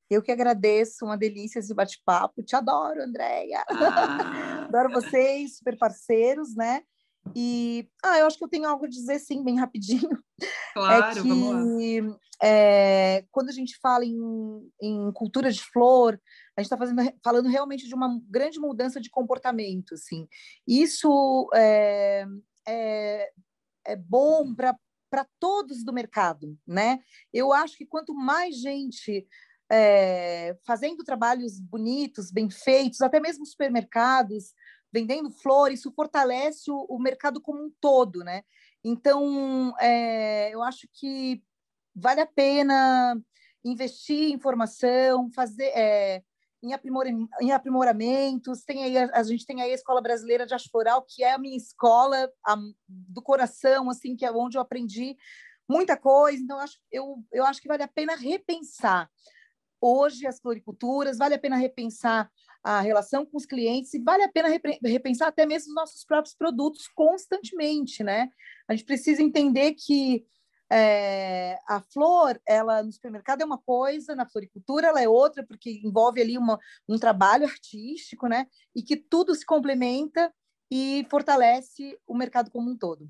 Eu 0.08 0.22
que 0.22 0.32
agradeço, 0.32 1.04
uma 1.04 1.18
delícia 1.18 1.58
esse 1.58 1.74
bate-papo. 1.74 2.44
Te 2.44 2.56
adoro, 2.56 3.02
Andréia. 3.02 3.66
Ah. 3.68 4.66
adoro 4.70 4.94
vocês, 4.94 5.58
super 5.58 5.76
parceiros, 5.80 6.56
né? 6.56 6.84
E 7.34 7.90
ah, 8.04 8.20
eu 8.20 8.28
acho 8.28 8.38
que 8.38 8.44
eu 8.44 8.50
tenho 8.50 8.68
algo 8.68 8.86
a 8.86 8.90
dizer, 8.90 9.20
sim, 9.20 9.44
bem 9.44 9.60
rapidinho. 9.60 10.10
Claro, 10.74 11.20
é 11.20 11.22
que, 11.22 11.28
vamos 11.30 12.10
lá. 12.10 12.18
É, 12.44 13.26
quando 13.32 13.48
a 13.48 13.54
gente 13.54 13.78
fala 13.82 14.04
em, 14.04 14.20
em 14.82 15.10
cultura 15.14 15.50
de 15.50 15.64
flor, 15.64 16.20
a 16.58 16.62
gente 16.62 16.70
está 16.70 16.78
falando 17.24 17.48
realmente 17.48 17.88
de 17.88 17.96
uma 17.96 18.20
grande 18.30 18.60
mudança 18.60 19.00
de 19.00 19.10
comportamento, 19.10 19.94
assim. 19.94 20.28
Isso 20.68 21.50
é, 21.54 22.26
é, 22.68 23.32
é 23.86 23.96
bom 23.96 24.54
para 24.54 24.76
para 25.10 25.26
todos 25.40 25.82
do 25.82 25.94
mercado, 25.94 26.58
né? 26.68 27.00
Eu 27.32 27.54
acho 27.54 27.78
que 27.78 27.86
quanto 27.86 28.14
mais 28.14 28.58
gente 28.58 29.26
é, 29.72 30.58
fazendo 30.66 31.04
trabalhos 31.06 31.60
bonitos, 31.60 32.32
bem 32.32 32.50
feitos, 32.50 33.02
até 33.02 33.20
mesmo 33.20 33.46
supermercados, 33.46 34.54
vendendo 34.96 35.30
flor, 35.30 35.74
isso 35.74 35.92
fortalece 35.92 36.72
o, 36.72 36.86
o 36.88 36.98
mercado 36.98 37.42
como 37.42 37.62
um 37.62 37.70
todo, 37.82 38.24
né? 38.24 38.44
Então, 38.82 39.74
é, 39.78 40.54
eu 40.54 40.64
acho 40.64 40.88
que 40.94 41.44
vale 41.94 42.22
a 42.22 42.26
pena 42.26 43.22
investir 43.62 44.32
em 44.32 44.40
formação, 44.40 45.30
fazer 45.34 45.66
é, 45.76 46.24
em, 46.64 46.72
aprimor, 46.72 47.08
em 47.42 47.52
aprimoramentos. 47.52 48.64
Tem 48.64 48.86
aí, 48.86 48.98
a, 48.98 49.10
a, 49.20 49.24
gente 49.24 49.46
tem 49.46 49.62
aí 49.62 49.72
a 49.72 49.76
Escola 49.76 50.02
Brasileira 50.02 50.46
de 50.46 50.54
Arte 50.54 50.70
Floral, 50.70 51.06
que 51.06 51.26
é 51.26 51.34
a 51.34 51.38
minha 51.38 51.58
escola 51.58 52.32
a, 52.46 52.56
do 52.88 53.22
coração, 53.22 53.90
assim, 53.90 54.16
que 54.16 54.26
é 54.26 54.32
onde 54.32 54.58
eu 54.58 54.62
aprendi 54.62 55.18
muita 55.68 55.98
coisa. 55.98 56.42
Então, 56.42 56.56
eu 56.56 56.64
acho, 56.64 56.80
eu, 56.90 57.18
eu 57.34 57.46
acho 57.46 57.62
que 57.62 57.68
vale 57.68 57.84
a 57.84 57.88
pena 57.90 58.16
repensar 58.16 59.10
hoje 59.86 60.26
as 60.26 60.40
floriculturas, 60.40 61.18
vale 61.18 61.36
a 61.36 61.40
pena 61.40 61.56
repensar 61.56 62.30
a 62.64 62.82
relação 62.82 63.26
com 63.26 63.38
os 63.38 63.46
clientes 63.46 63.94
e 63.94 64.02
vale 64.02 64.24
a 64.24 64.32
pena 64.32 64.48
repensar 64.84 65.28
até 65.28 65.46
mesmo 65.46 65.70
os 65.70 65.76
nossos 65.76 66.04
próprios 66.04 66.36
produtos 66.36 66.88
constantemente, 66.88 68.04
né? 68.04 68.30
A 68.68 68.74
gente 68.74 68.86
precisa 68.86 69.22
entender 69.22 69.74
que 69.74 70.26
é, 70.72 71.60
a 71.68 71.80
flor, 71.80 72.42
ela 72.46 72.82
no 72.82 72.92
supermercado 72.92 73.42
é 73.42 73.46
uma 73.46 73.60
coisa, 73.60 74.16
na 74.16 74.28
floricultura 74.28 74.88
ela 74.88 75.02
é 75.02 75.08
outra, 75.08 75.46
porque 75.46 75.80
envolve 75.84 76.20
ali 76.20 76.38
uma, 76.38 76.60
um 76.90 76.98
trabalho 76.98 77.46
artístico, 77.46 78.28
né? 78.28 78.48
E 78.76 78.82
que 78.82 78.96
tudo 78.96 79.36
se 79.36 79.46
complementa 79.46 80.34
e 80.72 81.06
fortalece 81.10 82.00
o 82.08 82.16
mercado 82.16 82.50
como 82.50 82.72
um 82.72 82.78
todo. 82.78 83.08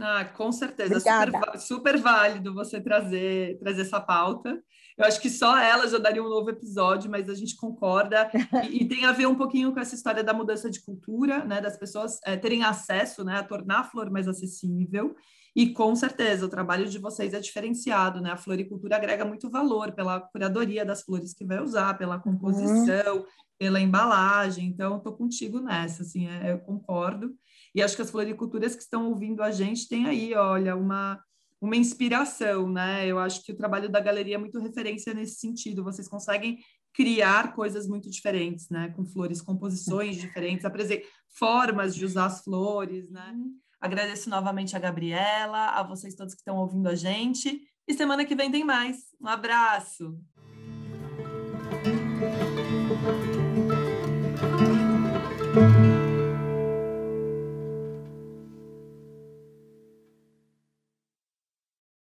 Ah, 0.00 0.24
com 0.24 0.50
certeza, 0.50 0.98
super, 0.98 1.58
super, 1.58 1.98
válido 1.98 2.52
você 2.52 2.80
trazer, 2.80 3.58
trazer 3.58 3.82
essa 3.82 4.00
pauta. 4.00 4.60
Eu 4.98 5.04
acho 5.04 5.20
que 5.20 5.30
só 5.30 5.56
ela 5.56 5.88
já 5.88 5.98
daria 5.98 6.22
um 6.22 6.28
novo 6.28 6.50
episódio, 6.50 7.10
mas 7.10 7.28
a 7.28 7.34
gente 7.34 7.56
concorda 7.56 8.30
e, 8.70 8.82
e 8.82 8.88
tem 8.88 9.04
a 9.04 9.12
ver 9.12 9.26
um 9.26 9.34
pouquinho 9.34 9.72
com 9.72 9.80
essa 9.80 9.94
história 9.94 10.22
da 10.22 10.32
mudança 10.32 10.70
de 10.70 10.80
cultura, 10.80 11.44
né, 11.44 11.60
das 11.60 11.76
pessoas 11.76 12.18
é, 12.24 12.36
terem 12.36 12.64
acesso, 12.64 13.24
né, 13.24 13.38
a 13.38 13.42
tornar 13.42 13.80
a 13.80 13.84
flor 13.84 14.10
mais 14.10 14.26
acessível. 14.26 15.14
E 15.56 15.72
com 15.72 15.94
certeza 15.94 16.46
o 16.46 16.48
trabalho 16.48 16.86
de 16.86 16.98
vocês 16.98 17.32
é 17.32 17.38
diferenciado, 17.38 18.20
né? 18.20 18.32
A 18.32 18.36
floricultura 18.36 18.96
agrega 18.96 19.24
muito 19.24 19.48
valor 19.48 19.92
pela 19.92 20.20
curadoria 20.20 20.84
das 20.84 21.02
flores 21.02 21.32
que 21.32 21.44
vai 21.44 21.62
usar, 21.62 21.96
pela 21.96 22.18
composição, 22.18 23.18
uhum. 23.18 23.24
pela 23.56 23.80
embalagem. 23.80 24.66
Então, 24.66 24.96
estou 24.96 25.12
contigo 25.12 25.60
nessa, 25.60 26.02
assim, 26.02 26.26
é, 26.26 26.50
eu 26.50 26.58
concordo. 26.58 27.32
E 27.74 27.82
acho 27.82 27.96
que 27.96 28.02
as 28.02 28.10
floriculturas 28.10 28.74
que 28.76 28.82
estão 28.82 29.08
ouvindo 29.08 29.42
a 29.42 29.50
gente 29.50 29.88
têm 29.88 30.06
aí, 30.06 30.34
olha, 30.34 30.76
uma, 30.76 31.20
uma 31.60 31.76
inspiração, 31.76 32.70
né? 32.70 33.06
Eu 33.06 33.18
acho 33.18 33.42
que 33.42 33.52
o 33.52 33.56
trabalho 33.56 33.88
da 33.88 33.98
galeria 33.98 34.36
é 34.36 34.38
muito 34.38 34.60
referência 34.60 35.12
nesse 35.12 35.40
sentido. 35.40 35.82
Vocês 35.82 36.06
conseguem 36.06 36.58
criar 36.92 37.54
coisas 37.54 37.88
muito 37.88 38.08
diferentes, 38.08 38.68
né? 38.70 38.90
Com 38.90 39.04
flores, 39.04 39.42
composições 39.42 40.16
diferentes, 40.16 40.64
formas 41.36 41.94
de 41.96 42.04
usar 42.04 42.26
as 42.26 42.42
flores, 42.44 43.10
né? 43.10 43.32
Uhum. 43.34 43.56
Agradeço 43.80 44.30
novamente 44.30 44.76
a 44.76 44.78
Gabriela, 44.78 45.70
a 45.70 45.82
vocês 45.82 46.14
todos 46.14 46.34
que 46.34 46.40
estão 46.40 46.56
ouvindo 46.56 46.88
a 46.88 46.94
gente. 46.94 47.60
E 47.86 47.92
semana 47.92 48.24
que 48.24 48.36
vem 48.36 48.50
tem 48.50 48.64
mais. 48.64 48.98
Um 49.20 49.26
abraço! 49.26 50.16
Thank 55.54 55.83